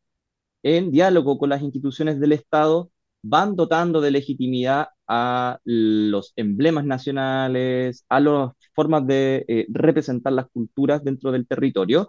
en 0.62 0.90
diálogo 0.90 1.38
con 1.38 1.50
las 1.50 1.62
instituciones 1.62 2.20
del 2.20 2.32
Estado, 2.32 2.90
van 3.22 3.56
dotando 3.56 4.00
de 4.00 4.10
legitimidad 4.10 4.88
a 5.06 5.58
los 5.64 6.32
emblemas 6.36 6.84
nacionales, 6.84 8.04
a 8.08 8.20
las 8.20 8.52
formas 8.74 9.06
de 9.06 9.44
eh, 9.48 9.66
representar 9.68 10.32
las 10.32 10.46
culturas 10.50 11.04
dentro 11.04 11.32
del 11.32 11.46
territorio. 11.46 12.08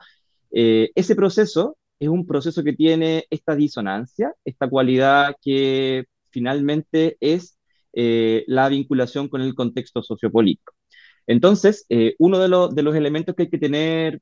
Eh, 0.52 0.92
ese 0.96 1.16
proceso 1.16 1.78
es 2.00 2.10
un 2.10 2.26
proceso 2.26 2.64
que 2.64 2.74
tiene 2.74 3.26
esta 3.30 3.56
disonancia, 3.56 4.34
esta 4.46 4.70
cualidad 4.70 5.36
que 5.42 6.06
finalmente 6.30 7.18
es 7.20 7.58
eh, 7.94 8.44
la 8.48 8.70
vinculación 8.70 9.28
con 9.28 9.42
el 9.42 9.56
contexto 9.56 10.02
sociopolítico. 10.04 10.74
Entonces, 11.28 11.86
uno 12.18 12.40
de, 12.40 12.76
de, 12.76 12.84
los 12.84 12.96
elementos 12.96 13.36
que 13.36 13.44
hay 13.44 13.50
que 13.50 13.60
tener 13.60 14.20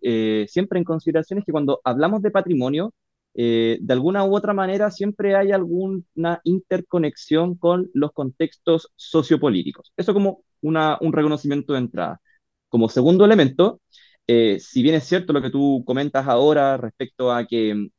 siempre 0.47 0.79
en 0.79 0.83
consideración 0.83 1.39
es 1.39 1.45
que 1.45 1.51
cuando 1.53 1.79
hablamos 1.83 2.21
de 2.21 2.29
patrimonio, 2.29 2.93
eh, 3.35 3.77
de 3.81 3.93
alguna 3.93 4.25
u 4.25 4.35
otra 4.35 4.53
manera 4.53 4.91
siempre 4.91 5.35
hay 5.35 5.51
alguna 5.51 6.41
interconexión 6.43 7.55
con 7.55 7.89
los 7.93 8.11
contextos 8.11 8.91
sociopolíticos. 8.95 9.93
Eso 9.97 10.13
como 10.13 10.43
una, 10.61 10.97
un 11.01 11.13
reconocimiento 11.13 11.73
de 11.73 11.79
entrada. 11.79 12.21
Como 12.69 12.89
segundo 12.89 13.25
elemento, 13.25 13.81
eh, 14.27 14.59
si 14.59 14.83
bien 14.83 14.95
es 14.95 15.05
cierto 15.05 15.33
lo 15.33 15.41
que 15.41 15.49
tú 15.51 15.83
comentas 15.85 16.27
ahora 16.27 16.77
respecto 16.77 17.31
a 17.31 17.45
que 17.47 17.89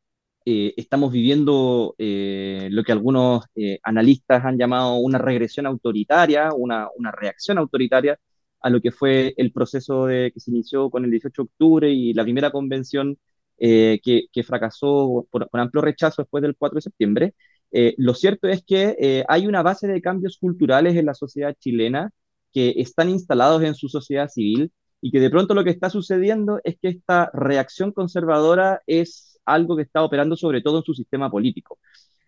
eh, 0.47 0.75
estamos 0.77 1.13
viviendo 1.13 1.95
lo 1.99 2.85
que 2.85 2.93
algunos 2.93 3.45
analistas 3.83 4.45
han 4.45 4.59
llamado 4.59 4.97
una 4.97 5.19
regresión 5.19 5.67
autoritaria, 5.67 6.51
una, 6.55 6.89
una, 6.97 7.11
reacción 7.13 7.59
autoritaria 7.59 8.19
a 8.61 8.71
lo 8.71 8.81
que 8.81 8.91
fue 8.91 9.35
el 9.37 9.53
proceso 9.53 10.07
de, 10.07 10.31
que 10.33 10.41
se 10.41 10.51
inició 10.51 10.91
con 10.91 11.05
el 11.05 11.11
18 11.11 11.43
de 11.43 11.47
octubre 11.47 11.91
y 11.91 12.15
la 12.15 12.25
primera 12.25 12.51
convención 12.51 13.19
eh, 13.63 14.01
que, 14.03 14.43
fracasó 14.43 15.27
por, 15.31 15.47
amplio 15.53 15.83
rechazo 15.83 16.23
después 16.23 16.41
del 16.41 16.57
4 16.57 16.77
de 16.77 16.81
septiembre. 16.81 17.35
Eh, 17.71 17.95
lo 17.99 18.15
cierto 18.15 18.49
es 18.49 18.65
que 18.65 18.97
eh, 18.99 19.25
hay 19.29 19.47
una 19.47 19.63
base 19.63 19.87
de 19.87 20.01
cambios 20.01 20.39
culturales 20.39 20.97
en 20.97 21.05
la 21.05 21.13
sociedad 21.13 21.55
chilena 21.59 22.11
que 22.55 22.75
están 22.79 23.11
instalados 23.11 23.63
en 23.63 23.75
su 23.75 23.89
sociedad 23.91 24.29
civil 24.29 24.73
y 25.03 25.11
que 25.11 25.21
de 25.21 25.29
pronto 25.29 25.53
lo 25.53 25.63
que 25.63 25.71
está 25.71 25.91
sucediendo 25.91 26.59
es 26.65 26.79
que 26.81 26.89
esta 26.89 27.31
reacción 27.35 27.93
conservadora 27.93 28.81
es 28.87 29.39
algo 29.45 29.77
que 29.77 29.83
está 29.83 30.03
operando 30.05 30.37
sobre 30.37 30.63
todo 30.63 30.79
en 30.79 30.85
su 30.85 30.95
sistema 30.95 31.31
político. 31.31 31.79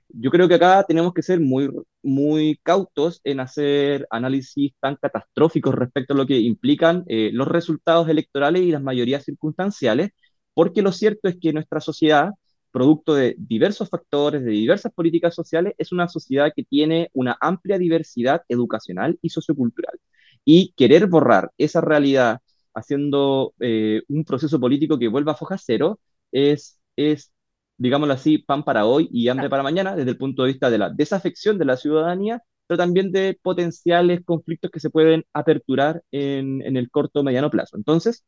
Yo 0.09 0.31
creo 0.31 0.49
que 0.49 0.57
acá 0.57 0.85
tenemos 0.87 1.15
que 1.15 1.23
ser 1.23 1.41
muy, 1.41 1.71
muy 2.03 2.61
cautos 2.63 3.23
en 3.25 3.41
hacer 3.41 4.07
análisis 4.11 4.73
tan 4.81 4.97
catastróficos 4.97 5.75
respecto 5.75 6.13
a 6.13 6.17
lo 6.19 6.27
que 6.27 6.39
implican 6.39 7.05
los 7.09 7.49
resultados 7.49 8.09
electorales 8.11 8.63
y 8.63 8.71
las 8.71 8.83
mayorías 8.83 9.25
circunstanciales, 9.25 10.11
porque 10.55 10.83
lo 10.83 10.93
cierto 10.93 11.29
es 11.29 11.37
que 11.41 11.53
nuestra 11.53 11.81
sociedad, 11.81 12.31
producto 12.71 13.15
de 13.15 13.35
diversos 13.39 13.89
factores, 13.89 14.45
de 14.45 14.51
diversas 14.51 14.93
políticas 14.93 15.35
sociales, 15.35 15.75
es 15.79 15.93
una 15.93 16.09
sociedad 16.09 16.53
que 16.55 16.65
tiene 16.65 17.11
una 17.13 17.37
amplia 17.41 17.79
diversidad 17.79 18.43
educacional 18.49 19.19
y 19.23 19.31
sociocultural. 19.31 19.99
Y 20.45 20.73
querer 20.77 21.07
borrar 21.07 21.51
esa 21.59 21.81
realidad 21.81 22.41
haciendo 22.75 23.55
eh, 23.61 24.03
un 24.09 24.25
proceso 24.25 24.59
político 24.61 24.99
que 24.99 25.09
vuelva 25.09 25.33
a 25.33 25.35
foja 25.37 25.59
cero 25.59 26.01
es, 26.33 26.81
es, 26.97 27.33
digámoslo 27.77 28.15
así, 28.15 28.39
pan 28.39 28.65
para 28.65 28.87
hoy 28.87 29.09
y 29.13 29.29
hambre 29.29 29.51
para 29.51 29.63
mañana 29.63 29.95
desde 29.97 30.11
el 30.11 30.19
punto 30.19 30.43
de 30.43 30.49
vista 30.53 30.71
de 30.71 30.79
la 30.79 30.91
desafección 30.91 31.59
de 31.59 31.65
la 31.67 31.77
ciudadanía, 31.77 32.43
pero 32.67 32.79
también 32.79 33.13
de 33.13 33.39
potenciales 33.43 34.23
conflictos 34.25 34.71
que 34.71 34.81
se 34.81 34.91
pueden 34.91 35.25
aperturar 35.33 36.03
en, 36.11 36.63
en 36.63 36.77
el 36.77 36.91
corto 36.91 37.21
o 37.21 37.23
mediano 37.23 37.51
plazo. 37.51 37.77
Entonces, 37.77 38.25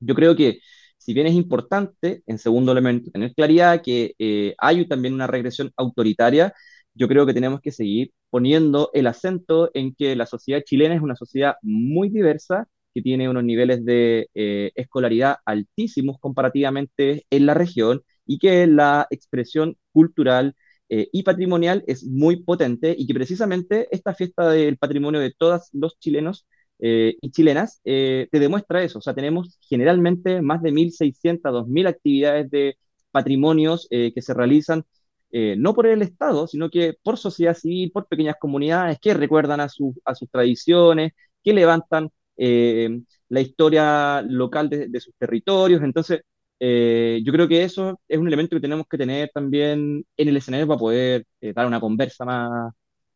yo 0.00 0.14
creo 0.14 0.36
que 0.36 0.60
si 0.98 1.14
bien 1.14 1.26
es 1.26 1.34
importante, 1.34 2.22
en 2.26 2.38
segundo 2.38 2.72
elemento, 2.72 3.10
tener 3.10 3.34
claridad 3.34 3.82
que 3.82 4.14
eh, 4.18 4.54
hay 4.58 4.86
también 4.88 5.14
una 5.14 5.26
regresión 5.26 5.72
autoritaria, 5.76 6.52
yo 6.94 7.08
creo 7.08 7.26
que 7.26 7.34
tenemos 7.34 7.60
que 7.60 7.72
seguir 7.72 8.12
poniendo 8.30 8.90
el 8.94 9.06
acento 9.06 9.70
en 9.74 9.94
que 9.94 10.16
la 10.16 10.26
sociedad 10.26 10.62
chilena 10.64 10.94
es 10.94 11.02
una 11.02 11.16
sociedad 11.16 11.56
muy 11.62 12.08
diversa, 12.10 12.68
que 12.94 13.02
tiene 13.02 13.28
unos 13.28 13.44
niveles 13.44 13.84
de 13.84 14.28
eh, 14.34 14.72
escolaridad 14.74 15.36
altísimos 15.44 16.18
comparativamente 16.20 17.24
en 17.30 17.46
la 17.46 17.54
región 17.54 18.02
y 18.26 18.38
que 18.38 18.66
la 18.66 19.06
expresión 19.10 19.76
cultural 19.92 20.54
eh, 20.88 21.08
y 21.12 21.22
patrimonial 21.22 21.84
es 21.86 22.04
muy 22.04 22.42
potente 22.42 22.94
y 22.96 23.06
que 23.06 23.14
precisamente 23.14 23.88
esta 23.90 24.14
fiesta 24.14 24.50
del 24.50 24.78
patrimonio 24.78 25.20
de 25.20 25.32
todos 25.36 25.68
los 25.72 25.98
chilenos 25.98 26.46
eh, 26.80 27.16
y 27.20 27.30
chilenas, 27.30 27.80
eh, 27.84 28.28
te 28.30 28.38
demuestra 28.40 28.82
eso. 28.82 28.98
O 28.98 29.02
sea, 29.02 29.14
tenemos 29.14 29.58
generalmente 29.68 30.42
más 30.42 30.62
de 30.62 30.72
1.600, 30.72 31.52
2.000 31.52 31.86
actividades 31.88 32.50
de 32.50 32.78
patrimonios 33.10 33.86
eh, 33.90 34.12
que 34.14 34.22
se 34.22 34.34
realizan 34.34 34.84
no 35.30 35.74
por 35.74 35.86
el 35.86 36.00
Estado, 36.02 36.46
sino 36.46 36.70
que 36.70 36.94
por 37.02 37.18
sociedad 37.18 37.54
civil, 37.54 37.90
por 37.92 38.08
pequeñas 38.08 38.36
comunidades 38.40 38.98
que 38.98 39.12
recuerdan 39.12 39.60
a, 39.60 39.64
a 40.04 40.14
sus 40.14 40.30
tradiciones, 40.30 41.12
que 41.44 41.52
levantan 41.52 42.10
eh, 42.36 43.00
la 43.28 43.40
historia 43.40 44.22
local 44.22 44.68
de, 44.70 45.00
sus 45.00 45.14
territorios. 45.18 45.82
Entonces, 45.82 46.22
eh, 46.60 47.20
yo 47.24 47.32
creo 47.32 47.48
que 47.48 47.62
eso 47.64 48.00
es 48.08 48.18
un 48.18 48.26
elemento 48.28 48.56
que 48.56 48.60
tenemos 48.60 48.86
que 48.88 48.98
tener 48.98 49.30
también 49.34 50.04
en 50.16 50.28
el 50.28 50.36
escenario 50.36 50.66
para 50.66 50.78
poder 50.78 51.26
dar 51.54 51.66
una 51.66 51.80
conversa 51.80 52.24
más, 52.24 52.72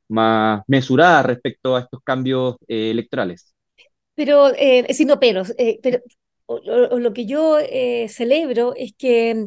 más 0.09 0.62
mesurada 0.66 1.22
respecto 1.25 1.77
a 1.77 1.81
estos 1.81 2.01
cambios 2.05 2.57
electorales. 2.68 3.51
Pero, 4.24 4.52
eh, 4.54 4.87
no 5.04 5.18
pelos, 5.18 5.52
pero 5.82 5.98
lo 7.00 7.12
que 7.12 7.26
yo 7.26 7.58
celebro 8.08 8.72
es 8.76 8.92
que 8.96 9.46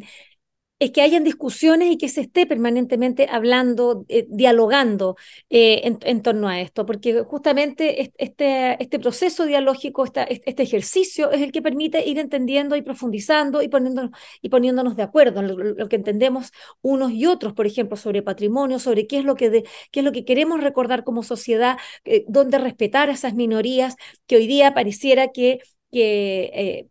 es 0.79 0.91
que 0.91 1.01
hayan 1.01 1.23
discusiones 1.23 1.89
y 1.91 1.97
que 1.97 2.09
se 2.09 2.21
esté 2.21 2.45
permanentemente 2.45 3.27
hablando, 3.31 4.05
eh, 4.09 4.25
dialogando 4.29 5.15
eh, 5.49 5.81
en, 5.83 6.21
torno 6.21 6.49
a 6.49 6.59
esto, 6.59 6.85
porque 6.85 7.23
justamente 7.23 8.11
este, 8.17 8.81
este 8.83 8.99
proceso 8.99 9.45
dialógico, 9.45 10.03
este 10.05 10.63
ejercicio 10.63 11.31
es 11.31 11.41
el 11.41 11.51
que 11.53 11.61
permite 11.61 12.07
ir 12.07 12.19
entendiendo 12.19 12.75
y 12.75 12.81
profundizando 12.81 13.61
y 13.61 13.69
poniéndonos, 13.69 14.11
y 14.41 14.49
poniéndonos 14.49 14.95
de 14.97 15.03
acuerdo 15.03 15.39
en 15.39 15.77
lo, 15.77 15.87
que 15.87 15.95
entendemos 15.95 16.51
unos 16.81 17.11
y 17.11 17.25
otros, 17.25 17.53
por 17.53 17.67
ejemplo, 17.67 17.95
sobre 17.95 18.21
patrimonio, 18.21 18.79
sobre 18.79 19.07
qué 19.07 19.19
es 19.19 19.25
lo 19.25 19.35
que, 19.35 19.63
qué 19.91 19.99
es 20.01 20.05
lo 20.05 20.11
que 20.11 20.25
queremos 20.25 20.61
recordar 20.61 21.03
como 21.05 21.23
sociedad, 21.23 21.77
eh, 22.03 22.25
dónde 22.27 22.57
respetar 22.57 23.09
a 23.09 23.13
esas 23.13 23.33
minorías 23.33 23.95
que 24.27 24.35
hoy 24.37 24.47
día 24.47 24.73
pareciera 24.73 25.29
que 25.31 25.59
que 25.91 26.87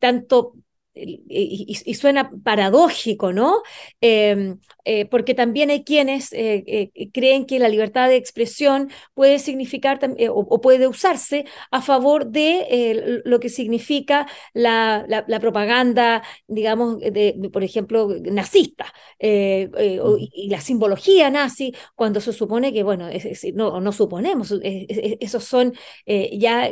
tanto 0.00 0.54
y, 0.94 1.94
suena 1.94 2.30
paradójico, 2.42 3.32
¿no? 3.32 3.62
Em, 4.00 4.58
eh, 4.84 5.06
porque 5.06 5.34
también 5.34 5.70
hay 5.70 5.84
quienes 5.84 6.32
eh, 6.32 6.64
eh, 6.66 7.10
creen 7.12 7.46
que 7.46 7.58
la 7.58 7.68
libertad 7.68 8.08
de 8.08 8.16
expresión 8.16 8.90
puede 9.14 9.38
significar 9.38 10.00
o, 10.30 10.60
puede 10.60 10.86
usarse 10.86 11.44
a 11.70 11.82
favor 11.82 12.26
de 12.26 13.22
lo 13.24 13.40
que 13.40 13.48
significa 13.48 14.26
la, 14.52 15.06
propaganda, 15.40 16.22
digamos, 16.46 16.98
de, 17.00 17.36
por 17.52 17.64
ejemplo, 17.64 18.08
nazista 18.24 18.92
y, 19.18 20.48
la 20.48 20.60
simbología 20.60 21.30
nazi, 21.30 21.74
cuando 21.94 22.20
se 22.20 22.32
supone 22.32 22.72
que, 22.72 22.82
bueno, 22.82 23.08
no, 23.54 23.80
no 23.80 23.92
suponemos, 23.92 24.54
esos 24.62 25.44
son 25.44 25.72
ya 26.06 26.70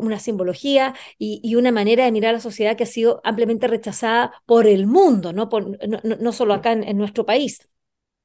una 0.00 0.18
simbología 0.18 0.94
y, 1.18 1.40
y, 1.42 1.54
una 1.54 1.72
manera 1.72 2.04
de 2.04 2.12
mirar 2.12 2.30
a 2.30 2.34
la 2.34 2.40
sociedad 2.40 2.76
que 2.76 2.84
ha 2.84 2.86
sido 2.86 3.20
ampliamente 3.38 3.68
rechazada 3.68 4.32
por 4.46 4.66
el 4.66 4.86
mundo, 4.86 5.32
no, 5.32 5.48
por, 5.48 5.78
no, 6.04 6.32
solo 6.32 6.54
acá 6.54 6.72
en 6.72 6.98
nuestro 6.98 7.24
país 7.24 7.68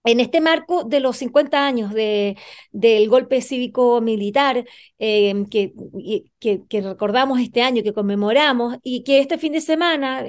en 0.04 0.20
este 0.20 0.42
marco 0.42 0.84
de 0.84 1.00
los 1.00 1.18
50 1.18 1.66
años 1.66 1.94
de, 1.94 2.38
del 2.72 3.10
golpe 3.10 3.42
cívico-militar 3.42 4.66
em, 5.00 5.46
que, 5.46 5.74
recordamos 6.82 7.40
este 7.40 7.62
año, 7.62 7.84
que 7.84 7.94
conmemoramos, 7.94 8.78
y 8.84 9.04
que 9.04 9.20
este 9.20 9.38
fin 9.38 9.54
de 9.54 9.62
semana, 9.62 10.26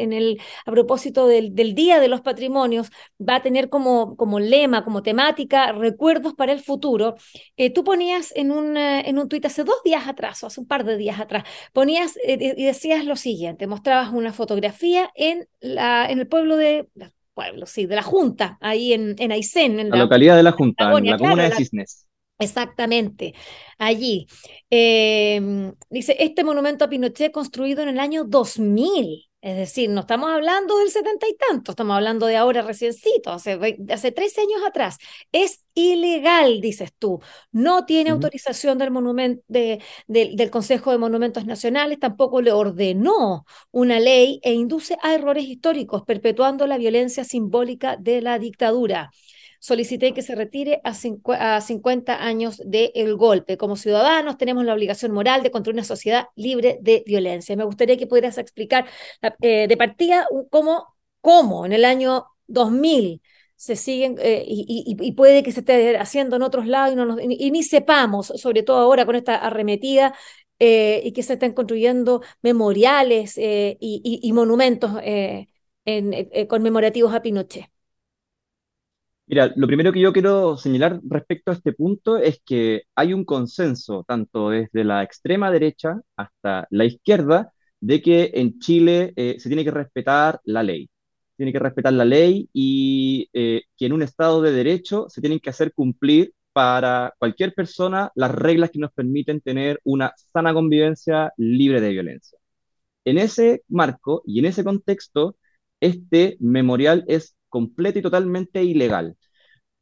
a 0.67 0.71
propósito 0.71 1.27
del, 1.27 1.53
Día 1.75 1.99
de 1.99 2.09
los 2.09 2.21
Patrimonios, 2.21 2.91
va 3.21 3.37
a 3.37 3.43
tener 3.43 3.69
como, 3.69 4.17
lema, 4.39 4.85
como 4.85 5.03
temática, 5.03 5.73
recuerdos 5.73 6.35
para 6.35 6.53
el 6.53 6.61
futuro, 6.61 7.17
eh, 7.57 7.71
tú 7.71 7.85
ponías 7.85 8.33
en 8.37 8.53
un, 8.53 8.77
eh, 8.77 9.09
en 9.09 9.19
un 9.19 9.29
tuit 9.29 9.45
hace 9.47 9.65
dos 9.65 9.83
días 9.85 10.07
atrás, 10.07 10.43
o 10.45 10.47
hace 10.47 10.61
un 10.61 10.67
par 10.67 10.85
de 10.85 10.97
días 10.97 11.21
atrás, 11.21 11.45
ponías 11.73 12.17
eh, 12.25 12.55
y 12.57 12.65
decías 12.65 13.05
lo 13.05 13.17
siguiente, 13.17 13.67
mostrabas 13.67 14.13
una 14.13 14.33
fotografía 14.33 15.11
en 15.15 15.49
el 15.61 16.29
pueblo 16.29 16.57
de 16.57 16.89
pueblo, 17.35 17.67
sí, 17.67 17.87
de 17.87 17.97
la 17.97 18.03
Junta, 18.03 18.57
ahí 18.61 18.93
en, 18.93 19.17
en 19.19 19.33
Aysén. 19.33 19.81
En 19.81 19.91
la, 19.91 19.97
localidad 19.97 20.37
de 20.37 20.43
la 20.43 20.53
Junta, 20.53 20.91
en 20.97 21.07
la 21.07 21.19
comuna 21.19 21.45
de 21.45 21.57
Cisnes. 21.57 22.07
Exactamente, 22.39 23.35
allí. 23.79 24.27
Em, 24.71 25.73
dice, 25.91 26.17
este 26.19 26.43
monumento 26.43 26.85
a 26.85 26.89
Pinochet 26.89 27.33
construido 27.33 27.83
en 27.83 27.91
el 27.91 28.01
año 28.01 28.25
2000. 28.25 29.29
Es 29.45 29.59
decir, 29.59 29.91
no 29.91 30.01
estamos 30.01 30.31
hablando 30.31 30.79
del 30.79 30.89
setenta 30.89 31.29
y 31.29 31.35
tanto, 31.37 31.73
estamos 31.73 31.95
hablando 31.95 32.25
de 32.25 32.39
ahora 32.39 32.63
reciencito, 32.63 33.31
hace, 33.31 33.59
hace 33.91 34.11
13 34.11 34.41
años 34.41 34.63
atrás. 34.67 34.97
Es 35.33 35.67
ilegal, 35.75 36.63
dices 36.63 36.95
tú. 36.99 37.21
No 37.53 37.85
tiene 37.85 38.09
autorización 38.09 38.79
del, 38.79 38.91
monumento, 38.91 39.45
de, 39.49 39.83
del 40.07 40.51
Consejo 40.51 40.93
de 40.93 40.99
Monumentos 40.99 41.45
Nacionales, 41.45 41.99
tampoco 42.01 42.41
le 42.41 42.53
ordenó 42.53 43.45
una 43.71 44.01
ley 44.01 44.41
e 44.43 44.55
induce 44.55 44.97
a 45.03 45.13
errores 45.15 45.45
históricos, 45.45 46.05
perpetuando 46.07 46.67
la 46.67 46.79
violencia 46.79 47.23
simbólica 47.23 47.99
de 47.99 48.23
la 48.23 48.39
dictadura 48.39 49.11
solicité 49.65 50.13
que 50.13 50.23
se 50.23 50.35
retire 50.35 50.81
a, 50.85 50.93
50 51.61 52.23
años 52.23 52.61
del 52.67 53.17
golpe. 53.17 53.57
Como 53.57 53.77
ciudadanos 53.77 54.37
tenemos 54.37 54.65
la 54.65 54.75
obligación 54.75 55.13
moral 55.13 55.43
de 55.43 55.51
construir 55.51 55.77
una 55.77 55.85
sociedad 55.85 56.27
libre 56.37 56.79
de 56.83 57.03
violencia. 57.07 57.57
Me 57.57 57.65
gustaría 57.65 57.97
que 57.97 58.07
pudieras 58.07 58.37
explicar 58.37 58.87
eh, 59.41 59.67
de 59.67 59.77
partida 59.79 60.27
cómo, 60.51 60.95
cómo 61.23 61.65
en 61.65 61.73
el 61.73 61.87
año 61.87 62.27
2000 62.47 63.23
se 63.57 63.77
siguen 63.77 64.17
eh, 64.21 64.45
y, 64.47 65.13
puede 65.13 65.43
que 65.43 65.53
se 65.53 65.61
esté 65.61 65.97
haciendo 65.97 66.37
en 66.37 66.43
otros 66.43 66.67
lados 66.67 67.19
y, 67.23 67.51
ni 67.51 67.63
sepamos, 67.63 68.27
sobre 68.37 68.63
todo 68.65 68.79
ahora 68.79 69.07
con 69.07 69.17
esta 69.17 69.37
arremetida, 69.37 70.15
eh, 70.59 71.01
y 71.05 71.13
que 71.13 71.23
se 71.23 71.35
estén 71.35 71.55
construyendo 71.55 72.23
memoriales 72.43 73.37
y, 73.39 74.31
monumentos 74.35 74.93
conmemorativos 76.49 77.15
a 77.15 77.23
Pinochet. 77.23 77.75
Mira, 79.27 79.53
lo 79.57 79.67
primero 79.67 79.91
que 79.93 80.01
yo 80.01 80.13
quiero 80.13 80.57
señalar 80.59 81.01
respecto 81.09 81.51
a 81.51 81.55
este 81.55 81.73
punto 81.73 82.19
es 82.19 82.41
que 82.45 82.83
hay 82.95 83.15
un 83.15 83.25
consenso, 83.25 84.05
tanto 84.07 84.51
desde 84.51 84.85
la 84.85 85.03
extrema 85.03 85.51
derecha 85.51 86.01
hasta 86.17 86.67
la 86.71 86.85
izquierda, 86.85 87.51
de 87.81 88.03
que 88.03 88.33
en 88.35 88.59
Chile 88.59 89.13
eh, 89.17 89.37
se 89.39 89.49
tiene 89.49 89.65
que 89.65 89.71
respetar 89.71 90.41
la 90.45 90.63
ley. 90.63 90.91
Tiene 91.37 91.53
que 91.53 91.59
respetar 91.59 91.93
la 91.95 92.05
ley 92.05 92.49
y 92.53 93.29
eh, 93.33 93.63
que 93.77 93.87
en 93.87 93.95
un 93.95 94.03
Estado 94.03 94.43
de 94.43 94.53
Derecho 94.53 95.07
se 95.09 95.21
tienen 95.23 95.41
que 95.41 95.51
hacer 95.51 95.73
cumplir 95.73 96.35
para 96.53 97.15
cualquier 97.19 97.55
persona 97.55 98.13
las 98.15 98.31
reglas 98.35 98.71
que 98.71 98.79
nos 98.79 98.93
permiten 98.93 99.41
tener 99.41 99.81
una 99.85 100.13
sana 100.17 100.53
convivencia 100.55 101.33
libre 101.39 101.81
de 101.81 101.91
violencia. 101.91 102.39
En 103.05 103.19
ese 103.19 103.63
marco 103.69 104.23
y 104.27 104.39
en 104.39 104.47
ese 104.47 104.65
contexto, 104.65 105.37
este 105.81 106.37
memorial 106.41 107.05
es 107.09 107.37
completo 107.55 108.01
y 108.01 108.03
totalmente 108.03 108.65
ilegal, 108.65 109.17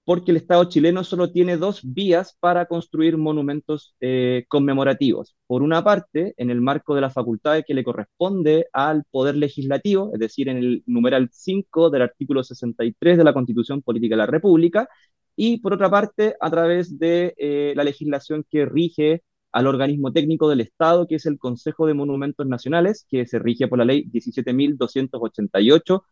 porque 0.04 0.32
el 0.32 0.36
Estado 0.38 0.64
chileno 0.68 1.04
solo 1.04 1.32
tiene 1.32 1.56
dos 1.56 1.80
vías 1.82 2.36
para 2.40 2.66
construir 2.66 3.16
monumentos 3.16 3.94
eh, 4.00 4.44
conmemorativos. 4.48 5.36
Por 5.46 5.62
una 5.62 5.82
parte, 5.82 6.34
en 6.36 6.50
el 6.50 6.60
marco 6.60 6.94
de 6.94 7.00
las 7.00 7.14
facultades 7.14 7.64
que 7.66 7.74
le 7.74 7.84
corresponde 7.84 8.66
al 8.74 9.04
Poder 9.10 9.36
Legislativo, 9.36 10.10
es 10.12 10.20
decir, 10.20 10.48
en 10.50 10.58
el 10.58 10.82
numeral 10.86 11.30
5 11.32 11.88
del 11.90 12.02
artículo 12.02 12.44
63 12.44 13.16
de 13.18 13.24
la 13.24 13.32
Constitución 13.32 13.80
Política 13.82 14.14
de 14.14 14.18
la 14.18 14.26
República, 14.26 14.88
y 15.36 15.58
por 15.60 15.72
otra 15.74 15.90
parte, 15.90 16.36
a 16.40 16.50
través 16.50 16.98
de 16.98 17.34
eh, 17.38 17.72
la 17.76 17.84
legislación 17.84 18.44
que 18.50 18.66
rige 18.66 19.22
al 19.52 19.66
organismo 19.66 20.12
técnico 20.12 20.48
del 20.48 20.60
Estado, 20.60 21.06
que 21.06 21.16
es 21.16 21.26
el 21.26 21.38
Consejo 21.38 21.86
de 21.86 21.94
Monumentos 21.94 22.46
Nacionales, 22.46 23.06
que 23.08 23.26
se 23.26 23.38
rige 23.38 23.68
por 23.68 23.78
la 23.78 23.84
ley 23.86 24.04
17.288 24.10 26.02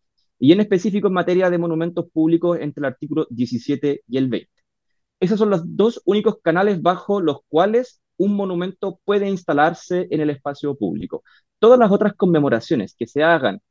y 0.41 0.51
en 0.53 0.59
específico 0.59 1.07
en 1.07 1.13
materia 1.13 1.49
de 1.51 1.59
monumentos 1.59 2.07
públicos 2.11 2.57
entre 2.59 2.81
el 2.81 2.85
artículo 2.85 3.27
17 3.29 4.01
y 4.07 4.17
el 4.17 4.27
20. 4.27 4.51
Esos 5.19 5.37
son 5.39 5.51
los 5.51 5.61
dos 5.77 6.01
únicos 6.05 6.37
canales 6.43 6.81
bajo 6.81 7.21
los 7.21 7.41
cuales 7.47 8.01
un 8.17 8.35
monumento 8.35 8.99
puede 9.05 9.29
instalarse 9.29 10.07
en 10.09 10.19
el 10.21 10.31
espacio 10.31 10.75
público. 10.75 11.23
Todas 11.59 11.77
las 11.79 11.91
otras 11.91 12.15
conmemoraciones 12.15 12.95
que 12.97 13.05
se 13.05 13.23
hagan 13.23 13.61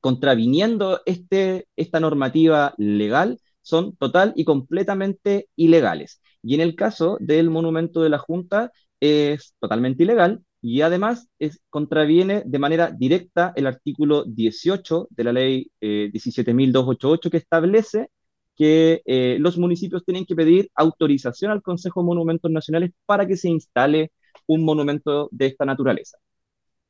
contraviniendo 0.00 1.00
este, 1.06 1.68
esta 1.76 2.00
normativa 2.00 2.74
legal 2.76 3.40
son 3.62 3.96
total 3.96 4.34
y 4.36 4.44
completamente 4.44 5.48
ilegales. 5.56 6.20
Y 6.42 6.54
en 6.54 6.60
el 6.60 6.76
caso 6.76 7.16
del 7.20 7.50
monumento 7.50 8.02
de 8.02 8.10
la 8.10 8.18
Junta 8.18 8.72
es 9.00 9.54
totalmente 9.58 10.02
ilegal 10.04 10.44
y 10.60 10.80
además 10.80 11.28
contraviene 11.70 12.42
de 12.44 12.58
manera 12.58 12.90
directa 12.90 13.52
el 13.56 13.66
artículo 13.66 14.24
18 14.24 15.08
de 15.10 15.24
la 15.24 15.32
ley 15.32 15.70
eh, 15.80 16.10
17.288 16.12 17.30
que 17.30 17.36
establece 17.36 18.10
que 18.56 19.02
eh, 19.06 19.36
los 19.38 19.56
municipios 19.56 20.04
tienen 20.04 20.26
que 20.26 20.34
pedir 20.34 20.70
autorización 20.74 21.52
al 21.52 21.62
Consejo 21.62 22.00
de 22.00 22.06
Monumentos 22.06 22.50
Nacionales 22.50 22.90
para 23.06 23.26
que 23.26 23.36
se 23.36 23.48
instale 23.48 24.10
un 24.46 24.64
monumento 24.64 25.28
de 25.30 25.46
esta 25.46 25.64
naturaleza. 25.64 26.18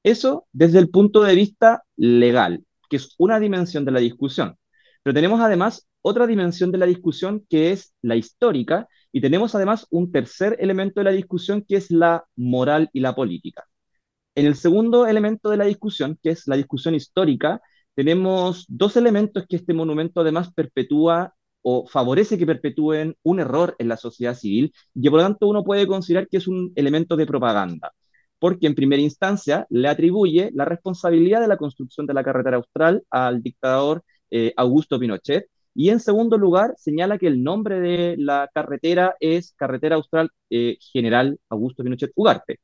Eso 0.02 0.46
desde 0.52 0.78
el 0.78 0.88
punto 0.90 1.22
de 1.22 1.34
vista 1.34 1.82
legal, 1.96 2.64
que 2.88 2.96
es 2.96 3.14
una 3.18 3.38
dimensión 3.38 3.84
de 3.84 3.92
la 3.92 4.00
discusión. 4.00 4.56
Pero 5.02 5.14
tenemos 5.14 5.40
además 5.40 5.86
otra 6.02 6.26
dimensión 6.26 6.72
de 6.72 6.78
la 6.78 6.86
discusión 6.86 7.44
que 7.50 7.72
es 7.72 7.92
la 8.02 8.16
histórica, 8.16 8.88
y 9.12 9.20
tenemos 9.20 9.54
además 9.54 9.86
un 9.90 10.12
tercer 10.12 10.56
elemento 10.60 11.00
de 11.00 11.04
la 11.04 11.12
discusión 11.12 11.64
que 11.66 11.76
es 11.76 11.90
la 11.90 12.24
moral 12.36 12.90
y 12.92 13.00
la 13.00 13.14
política. 13.14 13.64
En 14.34 14.46
el 14.46 14.54
segundo 14.56 15.06
elemento 15.06 15.50
de 15.50 15.56
la 15.56 15.64
discusión, 15.64 16.18
que 16.22 16.30
es 16.30 16.46
la 16.46 16.56
discusión 16.56 16.94
histórica, 16.94 17.60
tenemos 17.94 18.64
dos 18.68 18.96
elementos 18.96 19.44
que 19.48 19.56
este 19.56 19.74
monumento 19.74 20.20
además 20.20 20.52
perpetúa 20.54 21.34
o 21.62 21.86
favorece 21.86 22.38
que 22.38 22.46
perpetúen 22.46 23.16
un 23.24 23.40
error 23.40 23.74
en 23.78 23.88
la 23.88 23.96
sociedad 23.96 24.34
civil 24.34 24.72
y 24.94 25.02
que 25.02 25.10
por 25.10 25.18
lo 25.20 25.24
tanto 25.26 25.48
uno 25.48 25.64
puede 25.64 25.86
considerar 25.86 26.28
que 26.28 26.36
es 26.38 26.46
un 26.48 26.72
elemento 26.76 27.16
de 27.16 27.26
propaganda. 27.26 27.92
porque 28.38 28.66
en 28.68 28.74
primera 28.74 29.02
instancia 29.02 29.66
le 29.70 29.88
atribuye 29.88 30.50
la 30.54 30.64
responsabilidad 30.64 31.40
de 31.40 31.48
la 31.48 31.56
construcción 31.56 32.06
de 32.06 32.14
la 32.14 32.24
carretera 32.24 32.56
austral 32.58 33.02
al 33.10 33.42
dictador 33.42 34.04
eh, 34.30 34.52
Augusto 34.56 34.98
Pinochet, 34.98 35.46
y 35.78 35.90
en 35.90 36.00
segundo 36.00 36.36
lugar 36.38 36.74
señala 36.76 37.18
que 37.18 37.28
el 37.28 37.44
nombre 37.44 37.78
de 37.78 38.16
la 38.18 38.50
carretera 38.52 39.14
es 39.20 39.52
Carretera 39.56 39.94
Austral 39.94 40.28
eh, 40.50 40.76
General 40.80 41.38
Augusto 41.48 41.84
Pinochet 41.84 42.10
Ugarte. 42.16 42.58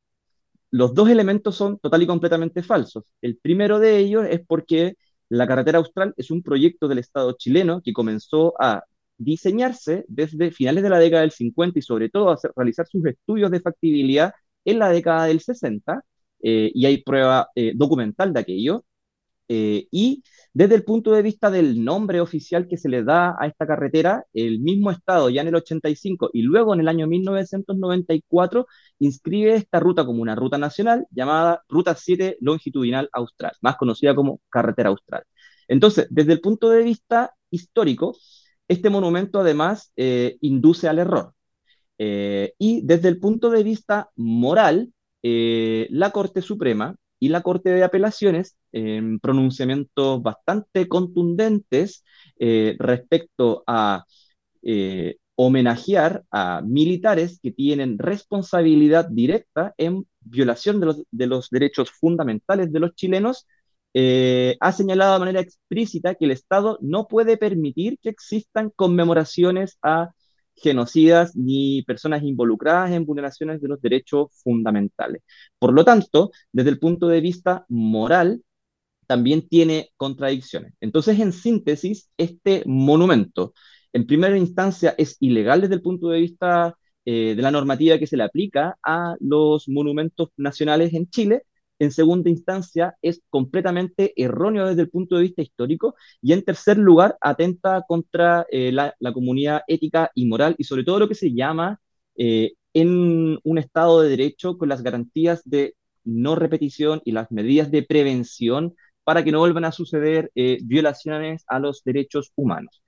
Los 0.72 0.94
dos 0.94 1.08
elementos 1.08 1.54
son 1.54 1.78
total 1.78 2.02
y 2.02 2.08
completamente 2.08 2.64
falsos. 2.64 3.04
El 3.22 3.36
primero 3.38 3.78
de 3.78 3.98
ellos 3.98 4.26
es 4.28 4.40
porque 4.44 4.96
la 5.28 5.46
carretera 5.46 5.78
austral 5.78 6.12
es 6.16 6.32
un 6.32 6.42
proyecto 6.42 6.88
del 6.88 6.98
Estado 6.98 7.34
chileno 7.38 7.82
que 7.82 7.92
comenzó 7.92 8.54
a 8.60 8.82
diseñarse 9.16 10.04
desde 10.08 10.50
finales 10.50 10.82
de 10.82 10.90
la 10.90 10.98
década 10.98 11.22
del 11.22 11.30
50 11.30 11.78
y 11.78 11.82
sobre 11.82 12.08
todo 12.08 12.30
a 12.30 12.38
realizar 12.56 12.88
sus 12.88 13.06
estudios 13.06 13.52
de 13.52 13.60
factibilidad 13.60 14.32
en 14.64 14.80
la 14.80 14.90
década 14.90 15.26
del 15.26 15.38
60, 15.38 16.02
eh, 16.42 16.72
y 16.74 16.86
hay 16.86 17.02
prueba 17.04 17.48
eh, 17.54 17.74
documental 17.76 18.32
de 18.32 18.40
aquello. 18.40 18.84
Eh, 19.48 19.86
y 19.90 20.22
desde 20.54 20.74
el 20.76 20.84
punto 20.84 21.12
de 21.12 21.22
vista 21.22 21.50
del 21.50 21.84
nombre 21.84 22.20
oficial 22.20 22.66
que 22.66 22.78
se 22.78 22.88
le 22.88 23.04
da 23.04 23.36
a 23.38 23.46
esta 23.46 23.66
carretera, 23.66 24.24
el 24.32 24.60
mismo 24.60 24.90
Estado 24.90 25.28
ya 25.30 25.42
en 25.42 25.48
el 25.48 25.54
85 25.56 26.30
y 26.32 26.42
luego 26.42 26.74
en 26.74 26.80
el 26.80 26.88
año 26.88 27.06
1994 27.06 28.66
inscribe 29.00 29.54
esta 29.54 29.80
ruta 29.80 30.06
como 30.06 30.22
una 30.22 30.34
ruta 30.34 30.58
nacional 30.58 31.06
llamada 31.10 31.62
Ruta 31.68 31.94
7 31.94 32.38
Longitudinal 32.40 33.08
Austral, 33.12 33.52
más 33.60 33.76
conocida 33.76 34.14
como 34.14 34.40
Carretera 34.48 34.88
Austral. 34.90 35.24
Entonces, 35.68 36.06
desde 36.10 36.32
el 36.32 36.40
punto 36.40 36.70
de 36.70 36.82
vista 36.82 37.34
histórico, 37.50 38.16
este 38.68 38.90
monumento 38.90 39.40
además 39.40 39.92
induce 40.40 40.88
al 40.88 40.98
error. 40.98 41.34
Eh, 41.98 42.54
y 42.58 42.82
desde 42.84 43.08
el 43.08 43.20
punto 43.20 43.50
de 43.50 43.62
vista 43.62 44.10
moral, 44.16 44.92
eh, 45.22 45.86
la 45.90 46.10
Corte 46.10 46.42
Suprema 46.42 46.96
y 47.24 47.28
la 47.30 47.40
Corte 47.40 47.70
de 47.70 47.82
Apelaciones, 47.84 48.56
en 48.70 49.18
pronunciamientos 49.18 50.22
bastante 50.22 50.88
contundentes 50.88 52.04
eh, 52.38 52.76
respecto 52.78 53.64
a 53.66 54.04
homenajear 55.36 56.24
a 56.30 56.62
militares 56.62 57.38
que 57.42 57.50
tienen 57.50 57.98
responsabilidad 57.98 59.08
directa 59.10 59.74
en 59.78 60.06
violación 60.20 60.80
de 60.80 60.86
los, 60.86 61.02
de 61.10 61.26
los 61.26 61.50
derechos 61.50 61.90
fundamentales 61.90 62.72
de 62.72 62.80
los 62.80 62.94
chilenos, 62.94 63.46
ha 64.60 64.72
señalado 64.72 65.14
de 65.14 65.18
manera 65.20 65.40
explícita 65.40 66.14
que 66.14 66.24
el 66.26 66.30
Estado 66.30 66.78
no 66.80 67.06
puede 67.08 67.36
permitir 67.36 67.98
que 68.02 68.10
existan 68.10 68.70
conmemoraciones 68.74 69.78
a 69.82 70.10
genocidas 70.56 71.36
ni 71.36 71.82
personas 71.82 72.22
involucradas 72.22 72.92
en 72.92 73.04
vulneraciones 73.06 73.60
de 73.60 73.68
los 73.68 73.80
derechos 73.80 74.28
fundamentales. 74.42 75.22
Por 75.58 75.72
lo 75.72 75.84
tanto, 75.84 76.30
desde 76.52 76.70
el 76.70 76.78
punto 76.78 77.08
de 77.08 77.20
vista 77.20 77.64
moral, 77.68 78.42
también 79.06 79.48
tiene 79.48 79.90
contradicciones. 79.96 80.74
Entonces, 80.80 81.18
en 81.20 81.32
síntesis, 81.32 82.10
este 82.16 82.62
monumento, 82.66 83.54
en 83.92 84.06
primera 84.06 84.36
instancia, 84.38 84.94
es 84.98 85.16
ilegal 85.20 85.60
desde 85.60 85.74
el 85.74 85.82
punto 85.82 86.08
de 86.08 86.20
vista 86.20 86.76
eh, 87.04 87.34
de 87.36 87.42
la 87.42 87.50
normativa 87.50 87.98
que 87.98 88.06
se 88.06 88.16
le 88.16 88.24
aplica 88.24 88.78
a 88.82 89.14
los 89.20 89.68
monumentos 89.68 90.30
nacionales 90.36 90.94
en 90.94 91.08
Chile, 91.10 91.42
en 91.78 91.92
segunda 91.92 92.30
instancia 92.30 92.96
es 93.02 93.22
completamente 93.30 94.12
erróneo 94.16 94.66
desde 94.66 94.82
el 94.82 94.90
punto 94.90 95.16
de 95.16 95.22
vista 95.22 95.42
histórico 95.42 95.94
y 96.22 96.32
en 96.32 96.44
tercer 96.44 96.78
lugar 96.78 97.16
atenta 97.20 97.84
contra 97.86 98.46
eh, 98.50 98.72
la, 98.72 98.94
comunidad 99.12 99.62
ética 99.66 100.10
y 100.14 100.26
moral 100.26 100.54
y 100.58 100.64
sobre 100.64 100.84
todo 100.84 100.98
lo 100.98 101.08
que 101.08 101.14
se 101.14 101.32
llama 101.34 101.80
eh, 102.16 102.52
en 102.74 103.38
un 103.42 103.58
Estado 103.58 104.02
de 104.02 104.10
Derecho 104.10 104.58
con 104.58 104.68
las 104.68 104.82
garantías 104.82 105.42
de 105.44 105.74
no 106.04 106.34
repetición 106.34 107.00
y 107.04 107.12
las 107.12 107.30
medidas 107.30 107.70
de 107.70 107.82
prevención 107.82 108.74
para 109.04 109.24
que 109.24 109.32
no 109.32 109.38
vuelvan 109.40 109.64
a 109.64 109.72
suceder 109.72 110.30
eh, 110.34 110.58
violaciones 110.62 111.44
a 111.48 111.58
los 111.58 111.82
derechos 111.84 112.32
humanos. 112.36 112.82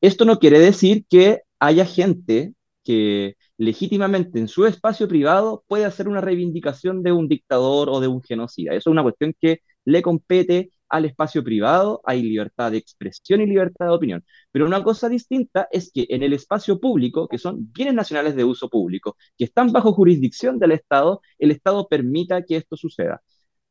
Esto 0.00 0.24
no 0.24 0.38
quiere 0.38 0.58
decir 0.58 1.04
que 1.08 1.42
haya 1.58 1.84
gente 1.84 2.54
que 2.90 3.36
legítimamente 3.56 4.40
en 4.40 4.48
su 4.48 4.66
espacio 4.66 5.06
privado 5.06 5.62
puede 5.68 5.84
hacer 5.84 6.08
una 6.08 6.20
reivindicación 6.20 7.04
de 7.04 7.12
un 7.12 7.28
dictador 7.28 7.88
o 7.88 8.00
de 8.00 8.08
un 8.08 8.20
genocida. 8.20 8.72
Eso 8.72 8.90
es 8.90 8.92
una 8.92 9.04
cuestión 9.04 9.32
que 9.40 9.60
le 9.84 10.02
compete 10.02 10.70
al 10.88 11.04
espacio 11.04 11.44
privado, 11.44 12.00
hay 12.04 12.20
libertad 12.20 12.72
de 12.72 12.78
expresión 12.78 13.40
y 13.40 13.46
libertad 13.46 13.86
de 13.86 13.92
opinión. 13.92 14.24
Pero 14.50 14.66
una 14.66 14.82
cosa 14.82 15.08
distinta 15.08 15.68
es 15.70 15.92
que 15.92 16.06
en 16.10 16.24
el 16.24 16.32
espacio 16.32 16.80
público, 16.80 17.28
que 17.28 17.38
son 17.38 17.70
bienes 17.72 17.94
nacionales 17.94 18.34
de 18.34 18.42
uso 18.42 18.68
público, 18.68 19.16
que 19.38 19.44
están 19.44 19.70
bajo 19.70 19.92
jurisdicción 19.92 20.58
del 20.58 20.72
Estado, 20.72 21.20
el 21.38 21.52
Estado 21.52 21.86
permita 21.88 22.42
que 22.44 22.56
esto 22.56 22.76
suceda. 22.76 23.22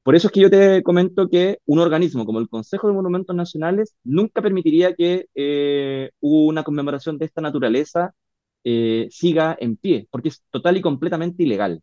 Por 0.03 0.15
eso 0.15 0.27
es 0.27 0.33
que 0.33 0.39
yo 0.39 0.49
te 0.49 0.81
comento 0.81 1.27
que 1.29 1.59
un 1.65 1.79
organismo 1.79 2.25
como 2.25 2.39
el 2.39 2.47
Consejo 2.47 2.87
de 2.87 2.93
Monumentos 2.93 3.35
Nacionales 3.35 3.95
nunca 4.05 4.41
permitiría 4.41 4.95
que 4.95 5.25
eh, 5.35 6.09
una 6.21 6.63
conmemoración 6.63 7.17
de 7.17 7.25
esta 7.25 7.41
naturaleza 7.41 8.13
eh, 8.63 9.07
siga 9.11 9.57
en 9.59 9.77
pie, 9.77 10.07
porque 10.11 10.29
es 10.29 10.43
total 10.51 10.77
y 10.77 10.81
completamente 10.81 11.43
ilegal. 11.43 11.81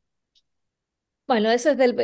Bueno, 1.27 1.51
eso 1.51 1.71
es 1.71 1.77
del, 1.77 1.97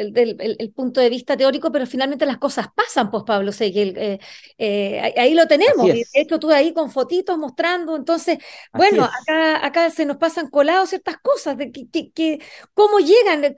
el 0.58 0.72
punto 0.72 1.00
de 1.00 1.08
vista 1.08 1.36
teórico, 1.36 1.70
pero 1.70 1.86
finalmente 1.86 2.26
las 2.26 2.38
cosas 2.38 2.66
pasan, 2.74 3.08
pues 3.08 3.22
Pablo 3.24 3.52
Seguel. 3.52 3.96
Eh, 3.96 4.18
eh, 4.58 5.14
ahí 5.16 5.34
lo 5.34 5.46
tenemos, 5.46 5.86
de 5.86 6.04
hecho 6.14 6.40
tú 6.40 6.50
ahí 6.50 6.74
con 6.74 6.90
fotitos 6.90 7.38
mostrando, 7.38 7.94
entonces, 7.94 8.38
bueno, 8.72 9.04
acá, 9.04 9.64
acá 9.64 9.90
se 9.90 10.06
nos 10.06 10.16
pasan 10.16 10.50
colados 10.50 10.88
ciertas 10.88 11.18
cosas, 11.22 11.56
de 11.56 11.70
que, 11.70 12.10
que, 12.10 12.40
cómo 12.74 12.98
llegan, 12.98 13.54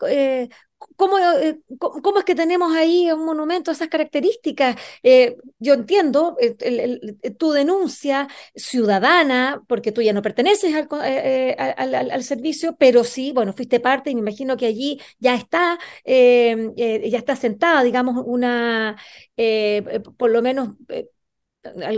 ¿Cómo, 0.97 1.19
eh, 1.19 1.61
¿Cómo, 1.79 2.19
es 2.19 2.25
que 2.25 2.35
tenemos 2.35 2.75
ahí 2.75 3.11
un 3.11 3.25
monumento 3.25 3.71
de 3.71 3.75
esas 3.75 3.89
características? 3.89 4.77
Eh, 5.03 5.37
yo 5.59 5.75
entiendo 5.75 6.37
tu 7.39 7.53
denuncia 7.53 8.29
ciudadana, 8.55 9.63
porque 9.67 9.93
tú 9.93 10.03
ya 10.03 10.13
no 10.13 10.23
perteneces 10.23 10.75
al, 10.75 10.89
eh, 11.05 11.57
al, 11.59 12.23
servicio, 12.23 12.77
pero 12.79 13.03
sí, 13.03 13.33
bueno, 13.33 13.53
fuiste 13.53 13.81
parte 13.81 14.11
y 14.11 14.15
me 14.15 14.21
imagino 14.21 14.57
que 14.57 14.67
allí 14.67 15.01
ya 15.19 15.35
está, 15.35 15.79
ya 16.05 17.19
está 17.19 17.37
sentada, 17.37 17.83
digamos, 17.83 18.23
una, 18.27 18.97
por 20.17 20.31
lo 20.31 20.43
menos 20.43 20.71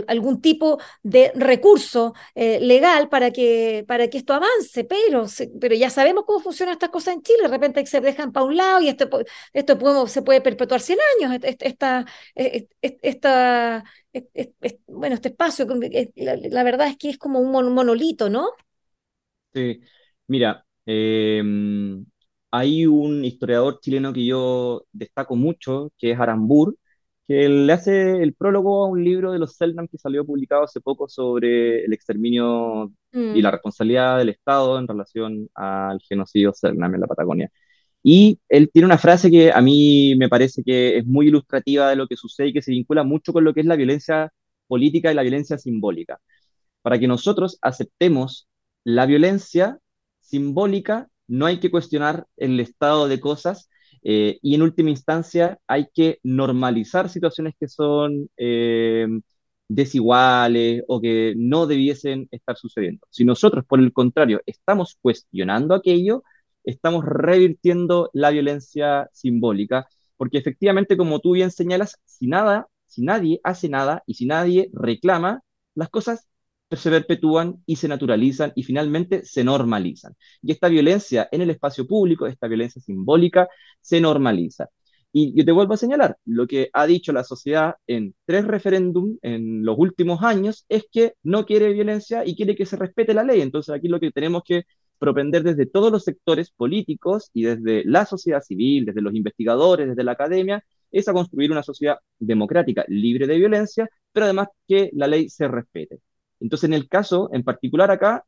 algún 0.07 0.41
tipo 0.41 0.79
de 1.03 1.31
recurso 1.35 2.13
eh, 2.35 2.59
legal 2.61 3.09
para 3.09 3.31
que, 3.31 3.83
para 3.87 4.09
que 4.09 4.17
esto 4.17 4.33
avance, 4.33 4.83
pero, 4.83 5.25
pero 5.59 5.75
ya 5.75 5.89
sabemos 5.89 6.23
cómo 6.25 6.39
funcionan 6.39 6.73
estas 6.73 6.89
cosas 6.89 7.15
en 7.15 7.21
Chile, 7.21 7.43
de 7.43 7.47
repente 7.49 7.85
se 7.85 8.01
dejan 8.01 8.31
para 8.31 8.45
un 8.45 8.57
lado 8.57 8.81
y 8.81 8.89
esto, 8.89 9.09
esto 9.53 10.07
se 10.07 10.21
puede 10.21 10.41
perpetuar 10.41 10.81
100 10.81 10.99
años, 11.19 11.39
esta, 11.43 12.05
esta, 12.33 13.83
bueno, 14.87 15.15
este 15.15 15.29
espacio, 15.29 15.67
la, 16.15 16.63
verdad 16.63 16.87
es 16.87 16.97
que 16.97 17.09
es 17.09 17.17
como 17.17 17.39
un 17.39 17.51
monolito, 17.73 18.29
¿no? 18.29 18.49
Sí, 19.53 19.81
mira, 20.27 20.65
em, 20.85 22.05
hay 22.51 22.85
un 22.85 23.25
historiador 23.25 23.79
chileno 23.79 24.13
que 24.13 24.25
yo 24.25 24.85
destaco 24.91 25.35
mucho, 25.35 25.91
que 25.97 26.11
es 26.11 26.19
Arambur, 26.19 26.77
que 27.27 27.49
le 27.49 27.73
hace 27.73 28.23
el 28.23 28.33
prólogo 28.33 28.85
a 28.85 28.87
un 28.87 29.03
libro 29.03 29.31
de 29.31 29.39
los 29.39 29.55
Selnam 29.55 29.87
que 29.87 29.97
salió 29.97 30.25
publicado 30.25 30.63
hace 30.63 30.79
poco 30.79 31.09
sobre 31.09 31.83
el 31.83 31.93
exterminio 31.93 32.93
y 33.11 33.41
la 33.41 33.49
mm. 33.49 33.51
responsabilidad 33.51 34.17
del 34.17 34.29
Estado 34.29 34.79
en 34.79 34.87
relación 34.87 35.49
al 35.53 35.99
genocidio 36.07 36.53
Selnam 36.53 36.95
en 36.95 37.01
la 37.01 37.07
Patagonia. 37.07 37.51
Y 38.03 38.39
él 38.47 38.69
tiene 38.71 38.85
una 38.85 38.97
frase 38.97 39.29
que 39.29 39.51
a 39.51 39.61
mí 39.61 40.15
me 40.17 40.29
parece 40.29 40.63
que 40.63 40.97
es 40.99 41.05
muy 41.05 41.27
ilustrativa 41.27 41.89
de 41.89 41.97
lo 41.97 42.07
que 42.07 42.15
sucede 42.15 42.49
y 42.49 42.53
que 42.53 42.61
se 42.61 42.71
vincula 42.71 43.03
mucho 43.03 43.33
con 43.33 43.43
lo 43.43 43.53
que 43.53 43.61
es 43.61 43.65
la 43.65 43.75
violencia 43.75 44.31
política 44.67 45.11
y 45.11 45.15
la 45.15 45.23
violencia 45.23 45.57
simbólica. 45.57 46.19
Para 46.81 46.99
que 46.99 47.07
nosotros 47.07 47.57
aceptemos 47.61 48.47
la 48.85 49.05
violencia 49.05 49.79
simbólica, 50.21 51.09
no 51.27 51.45
hay 51.45 51.59
que 51.59 51.71
cuestionar 51.71 52.25
el 52.37 52.59
estado 52.61 53.09
de 53.09 53.19
cosas 53.19 53.69
eh, 54.03 54.39
y 54.41 54.55
en 54.55 54.61
última 54.61 54.89
instancia 54.89 55.59
hay 55.67 55.87
que 55.93 56.19
normalizar 56.23 57.09
situaciones 57.09 57.55
que 57.59 57.67
son 57.67 58.29
eh, 58.37 59.07
desiguales 59.67 60.83
o 60.87 61.01
que 61.01 61.33
no 61.37 61.67
debiesen 61.67 62.27
estar 62.31 62.57
sucediendo. 62.57 63.05
Si 63.09 63.25
nosotros, 63.25 63.65
por 63.65 63.79
el 63.79 63.93
contrario, 63.93 64.41
estamos 64.45 64.97
cuestionando 65.01 65.75
aquello, 65.75 66.23
estamos 66.63 67.05
revirtiendo 67.05 68.09
la 68.13 68.29
violencia 68.31 69.09
simbólica, 69.13 69.87
porque 70.17 70.37
efectivamente, 70.37 70.97
como 70.97 71.19
tú 71.19 71.33
bien 71.33 71.51
señalas, 71.51 71.97
si 72.05 72.27
nada, 72.27 72.67
si 72.85 73.03
nadie 73.03 73.39
hace 73.43 73.69
nada 73.69 74.03
y 74.05 74.15
si 74.15 74.25
nadie 74.25 74.69
reclama, 74.73 75.41
las 75.75 75.89
cosas 75.89 76.27
se 76.71 76.89
perpetúan 76.89 77.63
y 77.65 77.77
se 77.77 77.87
naturalizan 77.87 78.51
y 78.55 78.63
finalmente 78.63 79.23
se 79.25 79.43
normalizan. 79.43 80.13
Y 80.41 80.51
esta 80.51 80.67
violencia 80.67 81.29
en 81.31 81.41
el 81.41 81.49
espacio 81.49 81.87
público, 81.87 82.27
esta 82.27 82.47
violencia 82.47 82.81
simbólica, 82.81 83.47
se 83.81 84.01
normaliza. 84.01 84.67
Y 85.13 85.33
yo 85.35 85.45
te 85.45 85.51
vuelvo 85.51 85.73
a 85.73 85.77
señalar, 85.77 86.17
lo 86.25 86.45
que 86.47 86.69
ha 86.73 86.85
dicho 86.85 87.13
la 87.13 87.23
sociedad 87.23 87.75
en 87.87 88.13
tres 88.25 88.45
referéndums 88.45 89.17
en 89.21 89.65
los 89.65 89.77
últimos 89.79 90.21
años 90.21 90.65
es 90.69 90.85
que 90.91 91.13
no 91.23 91.45
quiere 91.45 91.73
violencia 91.73 92.25
y 92.25 92.35
quiere 92.35 92.55
que 92.55 92.65
se 92.65 92.75
respete 92.75 93.13
la 93.13 93.23
ley. 93.23 93.41
Entonces 93.41 93.73
aquí 93.73 93.87
lo 93.87 93.99
que 93.99 94.11
tenemos 94.11 94.43
que 94.45 94.63
propender 94.99 95.43
desde 95.43 95.65
todos 95.65 95.91
los 95.91 96.03
sectores 96.03 96.51
políticos 96.51 97.29
y 97.33 97.43
desde 97.43 97.83
la 97.85 98.05
sociedad 98.05 98.41
civil, 98.41 98.85
desde 98.85 99.01
los 99.01 99.15
investigadores, 99.15 99.87
desde 99.87 100.03
la 100.03 100.13
academia, 100.13 100.63
es 100.91 101.07
a 101.07 101.13
construir 101.13 101.51
una 101.51 101.63
sociedad 101.63 101.97
democrática, 102.19 102.85
libre 102.87 103.27
de 103.27 103.37
violencia, 103.37 103.89
pero 104.11 104.25
además 104.25 104.49
que 104.67 104.89
la 104.93 105.07
ley 105.07 105.29
se 105.29 105.47
respete. 105.47 105.99
Entonces, 106.39 106.67
en 106.69 106.73
el 106.73 106.87
caso 106.89 107.29
en 107.33 107.43
particular 107.43 107.91
acá, 107.91 108.25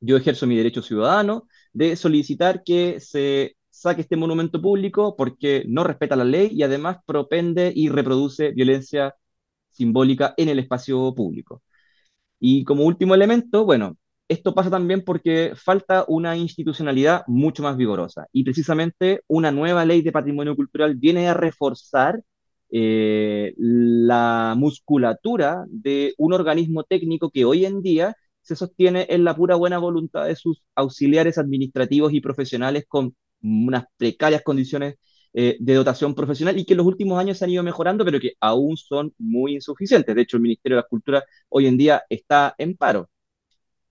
yo 0.00 0.16
ejerzo 0.16 0.46
mi 0.46 0.56
derecho 0.56 0.82
ciudadano 0.82 1.48
de 1.72 1.96
solicitar 1.96 2.62
que 2.64 3.00
se 3.00 3.56
saque 3.70 4.02
este 4.02 4.16
monumento 4.16 4.60
público 4.62 5.16
porque 5.16 5.64
no 5.68 5.84
respeta 5.84 6.16
la 6.16 6.24
ley 6.24 6.50
y 6.52 6.62
además 6.62 6.98
propende 7.06 7.72
y 7.74 7.88
reproduce 7.88 8.50
violencia 8.52 9.14
simbólica 9.70 10.34
en 10.36 10.48
el 10.48 10.58
espacio 10.60 11.14
público. 11.14 11.62
Y 12.40 12.64
como 12.64 12.84
último 12.84 13.14
elemento, 13.14 13.64
bueno, 13.64 13.96
esto 14.28 14.54
pasa 14.54 14.70
también 14.70 15.04
porque 15.04 15.52
falta 15.56 16.04
una 16.08 16.36
institucionalidad 16.36 17.24
mucho 17.26 17.62
más 17.62 17.76
vigorosa 17.76 18.26
y 18.32 18.44
precisamente 18.44 19.22
una 19.26 19.50
nueva 19.52 19.84
ley 19.84 20.02
de 20.02 20.12
patrimonio 20.12 20.54
cultural 20.56 20.94
viene 20.96 21.28
a 21.28 21.34
reforzar 21.34 22.22
eh, 22.70 23.54
la 23.56 24.54
musculatura 24.56 25.64
de 25.68 26.14
un 26.18 26.32
organismo 26.32 26.84
técnico 26.84 27.30
que 27.30 27.44
hoy 27.44 27.64
en 27.64 27.82
día 27.82 28.14
se 28.42 28.56
sostiene 28.56 29.06
en 29.10 29.24
la 29.24 29.36
pura 29.36 29.56
buena 29.56 29.78
voluntad 29.78 30.26
de 30.26 30.36
sus 30.36 30.62
auxiliares 30.74 31.38
administrativos 31.38 32.12
y 32.14 32.20
profesionales 32.20 32.84
con 32.88 33.14
unas 33.42 33.84
precarias 33.96 34.42
condiciones 34.42 34.96
eh, 35.34 35.56
de 35.60 35.74
dotación 35.74 36.14
profesional 36.14 36.58
y 36.58 36.64
que 36.64 36.72
en 36.72 36.78
los 36.78 36.86
últimos 36.86 37.18
años 37.20 37.38
se 37.38 37.44
han 37.44 37.50
ido 37.50 37.62
mejorando, 37.62 38.04
pero 38.04 38.18
que 38.18 38.32
aún 38.40 38.76
son 38.76 39.12
muy 39.18 39.54
insuficientes. 39.54 40.14
De 40.14 40.22
hecho, 40.22 40.36
el 40.38 40.42
Ministerio 40.42 40.76
de 40.76 40.82
la 40.82 40.88
Cultura 40.88 41.24
hoy 41.50 41.66
en 41.66 41.76
día 41.76 42.02
está 42.08 42.54
en 42.58 42.76
paro. 42.76 43.08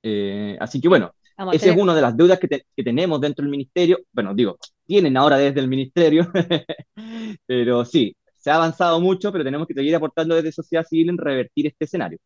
Eh, 0.02 0.58
así 0.60 0.82
que 0.82 0.88
bueno, 0.88 1.14
esa 1.54 1.70
es 1.70 1.78
una 1.78 1.94
de 1.94 2.02
las 2.02 2.18
deudas 2.18 2.40
que, 2.40 2.48
que, 2.48 2.84
tenemos 2.84 3.22
dentro 3.22 3.44
del 3.44 3.52
ministerio. 3.52 4.00
Bueno, 4.12 4.34
digo, 4.34 4.58
tienen 4.86 5.16
ahora 5.18 5.38
desde 5.38 5.60
el 5.60 5.68
ministerio, 5.68 6.32
pero 7.46 7.86
sí, 7.86 8.17
se 8.48 8.52
ha 8.52 8.56
avanzado 8.56 9.02
mucho, 9.02 9.30
pero 9.34 9.44
tenemos 9.44 9.68
que 9.68 9.74
seguir 9.74 9.94
aportando 9.94 10.34
desde 10.36 10.54
sociedad 10.54 10.86
civil 10.86 11.10
en 11.10 11.18
revertir 11.18 11.68
este 11.68 11.84
escenario. 11.84 12.18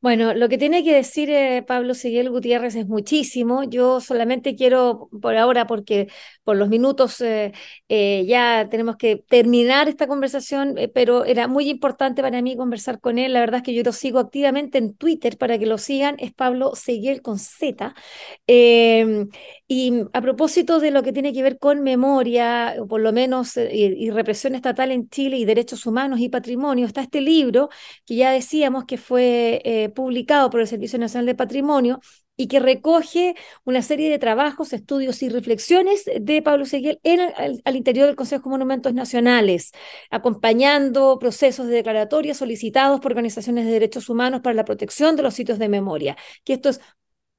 Bueno, 0.00 0.32
lo 0.32 0.48
que 0.48 0.58
tiene 0.58 0.84
que 0.84 0.94
decir 0.94 1.28
eh, 1.28 1.64
Pablo 1.66 1.92
Seguel 1.92 2.30
Gutiérrez 2.30 2.76
es 2.76 2.86
muchísimo. 2.86 3.64
Yo 3.64 4.00
solamente 4.00 4.54
quiero, 4.54 5.08
por 5.20 5.36
ahora, 5.36 5.66
porque 5.66 6.06
por 6.44 6.56
los 6.56 6.68
minutos 6.68 7.20
eh, 7.20 7.52
eh, 7.88 8.24
ya 8.28 8.68
tenemos 8.70 8.96
que 8.96 9.16
terminar 9.28 9.88
esta 9.88 10.06
conversación, 10.06 10.76
pero 10.94 11.24
era 11.24 11.48
muy 11.48 11.68
importante 11.68 12.22
para 12.22 12.40
mí 12.42 12.56
conversar 12.56 13.00
con 13.00 13.18
él. 13.18 13.32
La 13.32 13.40
verdad 13.40 13.56
es 13.58 13.62
que 13.64 13.74
yo 13.74 13.82
lo 13.82 13.92
sigo 13.92 14.20
activamente 14.20 14.78
en 14.78 14.94
Twitter 14.94 15.36
para 15.36 15.58
que 15.58 15.66
lo 15.66 15.78
sigan. 15.78 16.14
Es 16.20 16.32
Pablo 16.32 16.76
Seguel 16.76 17.20
con 17.20 17.40
Z. 17.40 17.92
Em, 18.46 19.28
y 19.66 19.92
a 20.12 20.20
propósito 20.22 20.78
de 20.80 20.90
lo 20.92 21.02
que 21.02 21.12
tiene 21.12 21.32
que 21.32 21.42
ver 21.42 21.58
con 21.58 21.82
memoria, 21.82 22.76
o 22.80 22.86
por 22.86 23.00
lo 23.00 23.12
menos, 23.12 23.56
y 23.56 24.10
represión 24.10 24.54
estatal 24.54 24.92
en 24.92 25.08
Chile 25.08 25.36
y 25.38 25.44
derechos 25.44 25.86
humanos 25.86 26.20
y 26.20 26.28
patrimonio, 26.28 26.86
está 26.86 27.02
este 27.02 27.20
libro 27.20 27.68
que 28.06 28.16
ya 28.16 28.30
decíamos 28.32 28.84
que 28.84 28.96
fue 28.98 29.57
publicado 29.94 30.50
por 30.50 30.60
el 30.60 30.66
Servicio 30.66 30.98
Nacional 30.98 31.26
de 31.26 31.34
Patrimonio 31.34 32.00
y 32.38 32.46
que 32.46 32.60
recoge 32.60 33.34
una 33.64 33.82
serie 33.82 34.08
de 34.08 34.18
trabajos, 34.18 34.72
estudios 34.72 35.22
y 35.22 35.28
reflexiones 35.28 36.04
de 36.20 36.40
Pablo 36.40 36.64
Seguel 36.66 37.00
en 37.02 37.20
al, 37.64 37.76
interior 37.76 38.06
del 38.06 38.16
Consejo 38.16 38.44
de 38.44 38.50
Monumentos 38.50 38.94
Nacionales, 38.94 39.72
acompañando 40.08 41.18
procesos 41.18 41.66
de 41.66 41.74
declaratoria 41.74 42.34
solicitados 42.34 43.00
por 43.00 43.10
organizaciones 43.10 43.66
de 43.66 43.72
derechos 43.72 44.08
humanos 44.08 44.40
para 44.40 44.54
la 44.54 44.64
protección 44.64 45.16
de 45.16 45.24
los 45.24 45.34
sitios 45.34 45.58
de 45.58 45.68
memoria. 45.68 46.16
Que 46.44 46.54
esto 46.54 46.68
es 46.70 46.80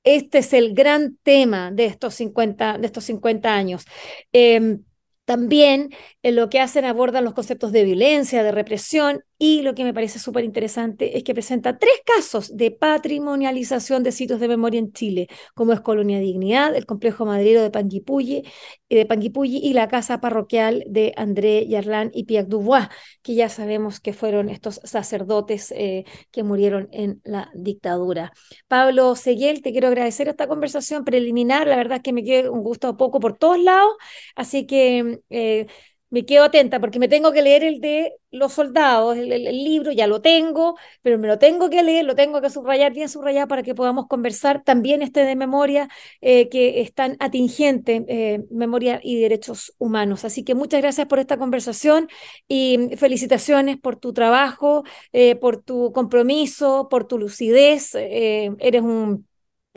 este 0.04 0.40
es 0.40 0.54
el 0.54 0.74
gran 0.74 1.18
tema 1.24 1.72
de 1.72 1.86
estos 1.86 2.16
50, 2.16 2.78
de 2.78 2.86
estos 2.88 3.04
50 3.06 3.54
años. 3.54 3.86
Em, 4.32 4.84
también 5.26 5.90
en 6.24 6.36
lo 6.36 6.50
que 6.50 6.60
hacen 6.60 6.86
abordan 6.86 7.24
los 7.24 7.34
conceptos 7.34 7.72
de 7.72 7.84
violencia, 7.84 8.44
de 8.44 8.52
represión 8.52 9.24
y 9.42 9.62
lo 9.62 9.74
que 9.74 9.86
me 9.86 9.94
parece 9.94 10.20
súper 10.20 10.44
interesante 10.44 11.18
es 11.18 11.24
que 11.24 11.34
presenta 11.34 11.78
tres 11.78 11.94
casos 12.06 12.56
de 12.58 12.72
patrimonialización 12.72 14.04
de 14.04 14.12
sitios 14.12 14.42
de 14.42 14.50
memoria 14.50 14.80
en 14.80 14.92
Chile, 14.92 15.30
como 15.56 15.72
es 15.72 15.80
Colonia 15.80 16.20
Dignidad, 16.20 16.76
el 16.76 16.86
complejo 16.86 17.26
madrero 17.26 17.62
de 17.62 17.72
Panguipulli, 17.72 18.44
eh, 18.90 18.98
de 18.98 19.06
Panguipulli 19.06 19.58
y 19.58 19.72
la 19.72 19.88
casa 19.88 20.20
parroquial 20.20 20.84
de 20.88 21.14
André 21.16 21.66
Yarlán 21.68 22.12
y 22.14 22.26
Pierre 22.26 22.50
Dubois, 22.50 22.90
que 23.22 23.34
ya 23.34 23.48
sabemos 23.48 24.02
que 24.02 24.12
fueron 24.12 24.50
estos 24.50 24.82
sacerdotes 24.84 25.72
eh, 25.72 26.04
que 26.32 26.44
murieron 26.44 26.90
en 26.92 27.22
la 27.24 27.50
dictadura. 27.56 28.34
Pablo 28.68 29.16
Seguel, 29.16 29.62
te 29.62 29.72
quiero 29.72 29.88
agradecer 29.88 30.28
esta 30.28 30.48
conversación 30.50 31.06
preliminar, 31.06 31.66
la 31.66 31.78
verdad 31.78 31.98
es 31.98 32.04
que 32.04 32.12
me 32.12 32.26
quedé 32.26 32.50
un 32.50 32.62
gusto 32.62 32.98
poco 32.98 33.22
por 33.22 33.38
todos 33.38 33.58
lados, 33.58 33.94
así 34.36 34.68
que... 34.68 35.22
Eh, 35.30 35.68
me 36.10 36.26
quedo 36.26 36.44
atenta 36.46 36.80
porque 36.80 37.00
me 37.00 37.08
tengo 37.08 37.32
que 37.32 37.42
leer 37.42 37.64
el 37.64 37.82
de 37.82 38.14
los 38.32 38.54
soldados, 38.54 39.18
el, 39.18 39.44
libro 39.64 39.92
ya 39.92 40.08
lo 40.08 40.22
tengo, 40.22 40.78
pero 41.02 41.18
me 41.18 41.28
lo 41.28 41.40
tengo 41.40 41.70
que 41.70 41.84
leer, 41.84 42.06
lo 42.06 42.16
tengo 42.16 42.42
que 42.42 42.50
subrayar 42.50 42.94
bien 42.94 43.10
subrayado 43.10 43.48
para 43.48 43.64
que 43.64 43.76
podamos 43.76 44.08
conversar 44.08 44.64
también 44.64 45.02
este 45.02 45.24
de 45.26 45.36
memoria 45.36 45.90
eh, 46.22 46.50
que 46.50 46.82
es 46.82 46.94
tan 46.94 47.18
atingente, 47.20 48.06
eh, 48.08 48.44
memoria 48.52 49.00
y 49.04 49.20
derechos 49.20 49.74
humanos. 49.78 50.26
Así 50.26 50.44
que 50.44 50.56
muchas 50.56 50.82
gracias 50.82 51.08
por 51.08 51.20
esta 51.20 51.38
conversación 51.38 52.08
y 52.48 52.90
felicitaciones 52.98 53.78
por 53.78 53.96
tu 53.96 54.14
trabajo, 54.14 54.84
eh, 55.14 55.36
por 55.36 55.62
tu 55.62 55.92
compromiso, 55.94 56.88
por 56.90 57.06
tu 57.06 57.18
lucidez. 57.18 57.96
eres 57.96 58.82
un 58.82 59.29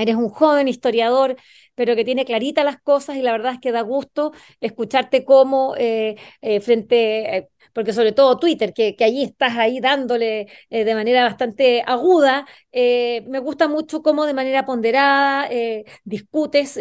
Eres 0.03 0.17
un 0.17 0.29
joven 0.29 0.69
historiador, 0.69 1.37
pero 1.75 1.97
que 1.97 2.05
tiene 2.05 2.25
claritas 2.25 2.65
las 2.65 2.81
cosas 2.81 3.17
y 3.17 3.23
la 3.23 3.33
verdad 3.33 3.55
es 3.55 3.61
que 3.61 3.73
da 3.73 3.81
gusto 3.83 4.33
escucharte 4.61 5.25
cómo 5.25 5.75
eh, 5.77 6.17
eh, 6.41 6.61
frente, 6.61 7.51
porque 7.73 7.93
sobre 7.93 8.13
todo 8.13 8.39
Twitter, 8.39 8.73
que, 8.75 8.97
que 8.97 9.05
allí 9.05 9.23
estás 9.25 9.57
ahí 9.57 9.81
dándole 9.81 10.47
eh, 10.71 10.85
de 10.85 10.95
manera 10.95 11.25
bastante 11.25 11.83
aguda, 11.87 12.47
eh, 12.73 13.25
me 13.29 13.39
gusta 13.39 13.69
mucho 13.69 14.03
cómo 14.03 14.27
de 14.27 14.35
manera 14.35 14.65
ponderada 14.65 15.49
eh, 15.51 15.85
discutes 16.05 16.79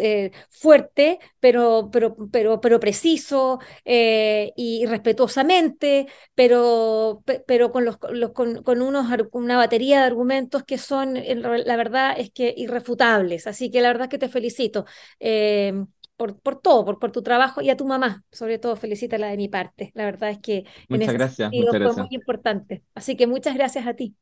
fuerte, 0.50 1.18
pero, 1.40 1.90
pero, 1.92 2.16
pero, 2.30 2.60
pero 2.60 2.80
preciso 2.80 3.58
y 3.84 4.86
respetuosamente, 4.86 6.06
pero, 6.34 7.22
pero 7.46 7.72
con, 7.72 7.84
los, 7.84 7.98
con, 7.98 8.62
con, 8.62 8.82
unos, 8.82 9.06
una 9.32 9.56
batería 9.56 10.00
de 10.00 10.06
argumentos 10.06 10.64
que 10.64 10.78
son, 10.78 11.14
la 11.14 11.76
verdad 11.76 12.14
es 12.18 12.30
que 12.30 12.54
irrefutables. 12.56 13.46
Así 13.46 13.70
que 13.70 13.80
la 13.80 13.88
verdad 13.88 14.04
es 14.04 14.10
que 14.10 14.18
te 14.18 14.28
felicito 14.28 14.84
por, 16.16 16.60
todo, 16.60 16.84
por, 16.84 16.98
por 16.98 17.12
tu 17.12 17.22
trabajo 17.22 17.60
y 17.62 17.70
a 17.70 17.76
tu 17.76 17.86
mamá, 17.86 18.24
sobre 18.32 18.58
todo, 18.58 18.76
felicítala 18.76 19.28
de 19.28 19.36
mi 19.36 19.48
parte. 19.48 19.92
La 19.94 20.04
verdad 20.04 20.30
es 20.30 20.38
que 20.40 20.64
muchas 20.88 21.14
en 21.14 21.14
gracias, 21.14 21.52
muchas 21.56 21.80
fue 21.80 21.94
muy 21.94 22.08
importante. 22.10 22.84
Así 22.94 23.16
que 23.16 23.26
muchas 23.26 23.54
gracias 23.54 23.86
a 23.86 23.94
ti. 23.94 24.16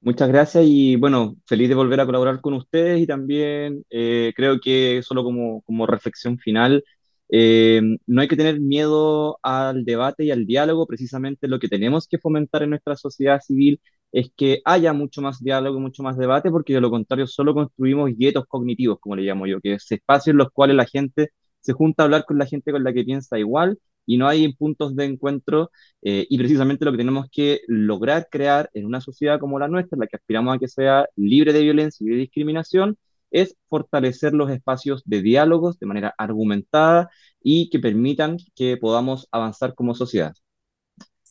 Muchas 0.00 0.28
gracias 0.28 0.64
y 0.66 0.96
bueno, 0.96 1.36
feliz 1.46 1.68
de 1.68 1.76
volver 1.76 2.00
a 2.00 2.06
colaborar 2.06 2.40
con 2.40 2.54
ustedes 2.54 3.00
y 3.00 3.06
también 3.06 3.84
eh, 3.88 4.32
creo 4.34 4.58
que 4.60 5.00
solo 5.04 5.22
como, 5.22 5.62
como 5.62 5.86
reflexión 5.86 6.38
final, 6.38 6.82
eh, 7.28 7.80
no 8.06 8.20
hay 8.20 8.26
que 8.28 8.36
tener 8.36 8.60
miedo 8.60 9.38
al 9.44 9.84
debate 9.84 10.24
y 10.24 10.32
al 10.32 10.44
diálogo, 10.44 10.86
precisamente 10.88 11.46
lo 11.46 11.60
que 11.60 11.68
tenemos 11.68 12.08
que 12.08 12.18
fomentar 12.18 12.64
en 12.64 12.70
nuestra 12.70 12.96
sociedad 12.96 13.40
civil 13.40 13.80
es 14.12 14.30
que 14.36 14.60
haya 14.64 14.92
mucho 14.92 15.22
más 15.22 15.42
diálogo, 15.42 15.80
mucho 15.80 16.02
más 16.02 16.16
debate, 16.18 16.50
porque 16.50 16.74
de 16.74 16.80
lo 16.80 16.90
contrario 16.90 17.26
solo 17.26 17.54
construimos 17.54 18.10
guetos 18.16 18.44
cognitivos, 18.46 18.98
como 19.00 19.16
le 19.16 19.22
llamo 19.22 19.46
yo, 19.46 19.60
que 19.60 19.74
es 19.74 19.90
espacios 19.90 20.32
en 20.34 20.38
los 20.38 20.50
cuales 20.52 20.76
la 20.76 20.86
gente 20.86 21.30
se 21.60 21.72
junta 21.72 22.02
a 22.02 22.06
hablar 22.06 22.24
con 22.26 22.38
la 22.38 22.46
gente 22.46 22.72
con 22.72 22.84
la 22.84 22.92
que 22.92 23.04
piensa 23.04 23.38
igual 23.38 23.78
y 24.06 24.18
no 24.18 24.28
hay 24.28 24.52
puntos 24.54 24.96
de 24.96 25.04
encuentro 25.04 25.70
eh, 26.02 26.26
y 26.28 26.38
precisamente 26.38 26.84
lo 26.84 26.92
que 26.92 26.98
tenemos 26.98 27.26
que 27.30 27.60
lograr 27.68 28.28
crear 28.30 28.68
en 28.74 28.86
una 28.86 29.00
sociedad 29.00 29.38
como 29.40 29.58
la 29.58 29.68
nuestra, 29.68 29.96
en 29.96 30.00
la 30.00 30.06
que 30.08 30.16
aspiramos 30.16 30.56
a 30.56 30.58
que 30.58 30.68
sea 30.68 31.06
libre 31.16 31.52
de 31.52 31.62
violencia 31.62 32.04
y 32.04 32.10
de 32.10 32.16
discriminación, 32.16 32.96
es 33.30 33.56
fortalecer 33.68 34.34
los 34.34 34.50
espacios 34.50 35.02
de 35.06 35.22
diálogos 35.22 35.78
de 35.78 35.86
manera 35.86 36.14
argumentada 36.18 37.10
y 37.42 37.70
que 37.70 37.78
permitan 37.78 38.36
que 38.54 38.76
podamos 38.76 39.28
avanzar 39.32 39.74
como 39.74 39.94
sociedad. 39.94 40.34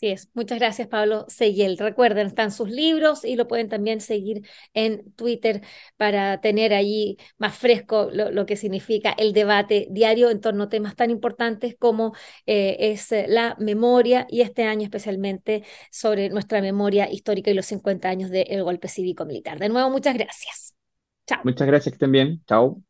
Así 0.01 0.07
es. 0.09 0.31
Muchas 0.33 0.57
gracias, 0.57 0.87
Pablo 0.87 1.25
Seguiel. 1.27 1.77
Recuerden, 1.77 2.25
están 2.25 2.51
sus 2.51 2.71
libros 2.71 3.23
y 3.23 3.35
lo 3.35 3.47
pueden 3.47 3.69
también 3.69 4.01
seguir 4.01 4.41
en 4.73 5.11
Twitter 5.13 5.61
para 5.95 6.41
tener 6.41 6.73
allí 6.73 7.17
más 7.37 7.55
fresco 7.55 8.09
lo, 8.11 8.47
que 8.47 8.55
significa 8.55 9.11
el 9.11 9.32
debate 9.32 9.88
diario 9.91 10.32
en 10.32 10.41
torno 10.41 10.63
a 10.63 10.69
temas 10.69 10.95
tan 10.95 11.11
importantes 11.11 11.76
como 11.78 12.15
eh, 12.47 12.78
es 12.80 13.11
eh, 13.11 13.26
la 13.28 13.55
memoria 13.59 14.26
y 14.28 14.41
este 14.41 14.63
año 14.63 14.86
especialmente 14.86 15.63
sobre 15.91 16.32
nuestra 16.32 16.61
memoria 16.63 17.07
histórica 17.11 17.51
y 17.51 17.53
los 17.53 17.67
50 17.67 18.09
años 18.09 18.32
del 18.32 18.63
golpe 18.63 18.88
cívico-militar. 18.88 19.59
De 19.59 19.69
nuevo, 19.69 19.91
muchas 19.91 20.15
gracias. 20.15 20.73
Chao. 21.28 21.41
Muchas 21.43 21.67
gracias, 21.67 21.91
que 21.91 21.97
estén 21.97 22.11
bien. 22.11 22.41
Chao. 22.47 22.82